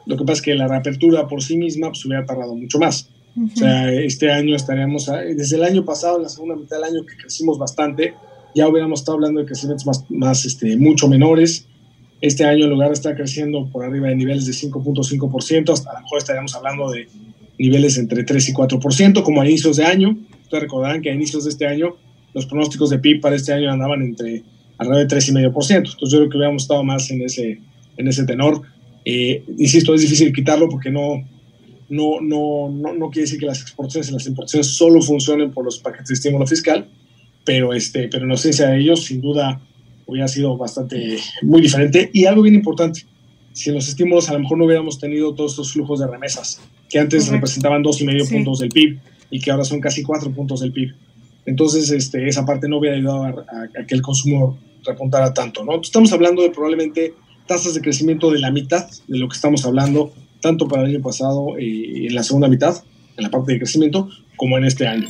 Lo 0.07 0.16
que 0.16 0.24
pasa 0.24 0.35
es 0.38 0.42
que 0.42 0.55
la 0.55 0.66
reapertura 0.66 1.29
por 1.29 1.42
sí 1.42 1.57
misma 1.57 1.88
pues, 1.88 2.05
hubiera 2.05 2.24
tardado 2.24 2.55
mucho 2.55 2.79
más. 2.79 3.09
O 3.37 3.57
sea, 3.57 3.92
este 3.92 4.31
año 4.31 4.57
estaríamos, 4.57 5.07
desde 5.07 5.57
el 5.57 5.62
año 5.62 5.85
pasado, 5.85 6.16
en 6.16 6.24
la 6.24 6.29
segunda 6.29 6.57
mitad 6.57 6.76
del 6.76 6.85
año, 6.85 7.07
que 7.07 7.16
crecimos 7.16 7.59
bastante, 7.59 8.14
ya 8.55 8.68
hubiéramos 8.68 9.00
estado 9.00 9.16
hablando 9.16 9.40
de 9.40 9.46
crecimientos 9.46 9.87
más, 9.87 10.05
más 10.11 10.44
este, 10.44 10.76
mucho 10.76 11.09
menores. 11.09 11.66
Este 12.21 12.45
año, 12.45 12.65
en 12.65 12.71
lugar 12.71 12.89
de 12.89 12.95
estar 12.95 13.17
creciendo 13.17 13.67
por 13.71 13.85
arriba 13.85 14.09
de 14.09 14.17
niveles 14.17 14.47
de 14.47 14.53
5.5%, 14.53 15.73
hasta 15.73 15.91
a 15.91 15.95
lo 15.95 16.01
mejor 16.01 16.19
estaríamos 16.19 16.55
hablando 16.55 16.91
de 16.91 17.09
niveles 17.59 17.97
entre 17.99 18.25
3 18.25 18.49
y 18.49 18.53
4%, 18.53 19.23
como 19.23 19.41
a 19.41 19.47
inicios 19.47 19.77
de 19.77 19.85
año. 19.85 20.17
Ustedes 20.43 20.63
recordarán 20.63 21.03
que 21.03 21.11
a 21.11 21.15
inicios 21.15 21.45
de 21.45 21.51
este 21.51 21.67
año, 21.67 21.97
los 22.35 22.47
pronósticos 22.47 22.91
de 22.91 22.99
PIB 22.99 23.21
para 23.21 23.37
este 23.37 23.53
año 23.53 23.71
andaban 23.71 24.03
entre 24.03 24.43
alrededor 24.79 25.09
de 25.09 25.17
3,5%. 25.17 25.77
Entonces, 25.77 26.11
yo 26.11 26.19
creo 26.19 26.31
que 26.31 26.37
hubiéramos 26.37 26.63
estado 26.63 26.83
más 26.85 27.11
en 27.11 27.23
ese, 27.23 27.61
en 27.97 28.09
ese 28.09 28.25
tenor. 28.25 28.63
Eh, 29.05 29.45
insisto, 29.59 29.95
es 29.95 30.03
difícil 30.03 30.33
quitarlo 30.33 30.69
porque 30.69 30.91
no, 30.91 31.23
no, 31.91 32.21
no, 32.21 32.71
no, 32.71 32.95
no 32.95 33.11
quiere 33.11 33.23
decir 33.23 33.41
que 33.41 33.47
las 33.47 33.61
exportaciones 33.61 34.11
y 34.11 34.13
las 34.13 34.27
importaciones 34.27 34.69
solo 34.69 35.03
funcionen 35.03 35.51
por 35.51 35.65
los 35.65 35.79
paquetes 35.79 36.09
de 36.09 36.15
estímulo 36.15 36.47
fiscal, 36.47 36.89
pero, 37.45 37.75
este, 37.75 38.09
pero 38.09 38.25
en 38.25 38.31
ausencia 38.31 38.69
de 38.69 38.81
ellos, 38.81 39.05
sin 39.05 39.21
duda, 39.21 39.61
hubiera 40.11 40.29
sido 40.29 40.57
bastante, 40.57 41.18
muy 41.42 41.62
diferente. 41.62 42.11
Y 42.12 42.27
algo 42.27 42.42
bien 42.42 42.55
importante, 42.55 43.05
si 43.53 43.70
en 43.70 43.77
los 43.77 43.88
estímulos 43.88 44.29
a 44.29 44.35
lo 44.35 44.40
mejor 44.40 44.59
no 44.59 44.64
hubiéramos 44.64 44.99
tenido 44.99 45.35
todos 45.35 45.53
estos 45.53 45.73
flujos 45.73 46.01
de 46.01 46.07
remesas, 46.07 46.61
que 46.88 46.99
antes 46.99 47.29
representaban 47.29 47.83
dos 47.83 48.01
y 48.01 48.05
medio 48.05 48.27
puntos 48.27 48.59
del 48.59 48.68
PIB 48.68 48.99
y 49.31 49.40
que 49.40 49.51
ahora 49.51 49.64
son 49.64 49.81
casi 49.81 50.03
cuatro 50.03 50.31
puntos 50.33 50.61
del 50.61 50.73
PIB. 50.73 50.94
Entonces, 51.46 51.90
este, 51.90 52.29
esa 52.29 52.44
parte 52.44 52.68
no 52.68 52.79
hubiera 52.79 52.96
ayudado 52.96 53.25
a, 53.25 53.87
que 53.87 53.94
el 53.94 54.03
consumo 54.03 54.59
repuntara 54.85 55.33
tanto, 55.33 55.64
¿no? 55.64 55.81
Estamos 55.81 56.12
hablando 56.12 56.42
de 56.42 56.51
probablemente 56.51 57.14
tasas 57.46 57.75
de 57.75 57.81
crecimiento 57.81 58.31
de 58.31 58.38
la 58.38 58.51
mitad 58.51 58.88
de 59.09 59.18
lo 59.18 59.29
que 59.29 59.35
estamos 59.35 59.64
hablando, 59.64 60.12
tanto 60.40 60.68
para 60.68 60.83
el 60.83 60.94
año 60.94 61.03
pasado 61.03 61.59
y 61.59 62.07
en 62.07 62.14
la 62.14 62.23
segunda 62.23 62.49
mitad, 62.49 62.83
en 63.16 63.25
la 63.25 63.31
parte 63.31 63.53
de 63.53 63.59
crecimiento, 63.59 64.09
como 64.37 64.57
en 64.59 64.64
este 64.64 64.87
año. 64.87 65.09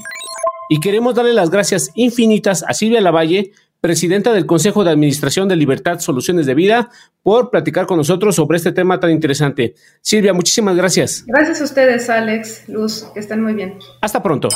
Y 0.73 0.79
queremos 0.79 1.17
darle 1.17 1.35
las 1.35 1.51
gracias 1.51 1.91
infinitas 1.97 2.65
a 2.67 2.75
Silvia 2.75 3.01
Lavalle, 3.01 3.51
presidenta 3.81 4.33
del 4.33 4.47
Consejo 4.47 4.85
de 4.85 4.91
Administración 4.91 5.49
de 5.49 5.57
Libertad 5.57 6.01
Soluciones 6.01 6.47
de 6.47 6.55
Vida, 6.55 6.91
por 7.23 7.51
platicar 7.51 7.87
con 7.87 7.97
nosotros 7.97 8.37
sobre 8.37 8.57
este 8.57 8.73
tema 8.73 9.01
tan 9.01 9.11
interesante. 9.11 9.75
Silvia, 10.01 10.33
muchísimas 10.33 10.77
gracias. 10.77 11.25
Gracias 11.27 11.61
a 11.61 11.65
ustedes, 11.65 12.09
Alex, 12.11 12.69
Luz, 12.69 13.07
que 13.15 13.21
estén 13.21 13.43
muy 13.43 13.55
bien. 13.55 13.79
Hasta 14.01 14.23
pronto. 14.23 14.49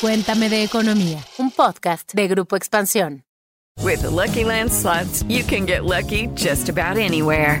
Cuéntame 0.00 0.48
de 0.48 0.62
Economía, 0.62 1.18
un 1.38 1.50
podcast 1.50 2.12
de 2.12 2.28
Grupo 2.28 2.56
Expansión. 2.56 3.24
With 3.82 4.04
Lucky 4.04 4.44
Land 4.44 4.70
slots, 4.70 5.24
you 5.28 5.44
can 5.44 5.66
get 5.66 5.84
lucky 5.84 6.28
just 6.34 6.68
about 6.68 6.96
anywhere. 6.96 7.60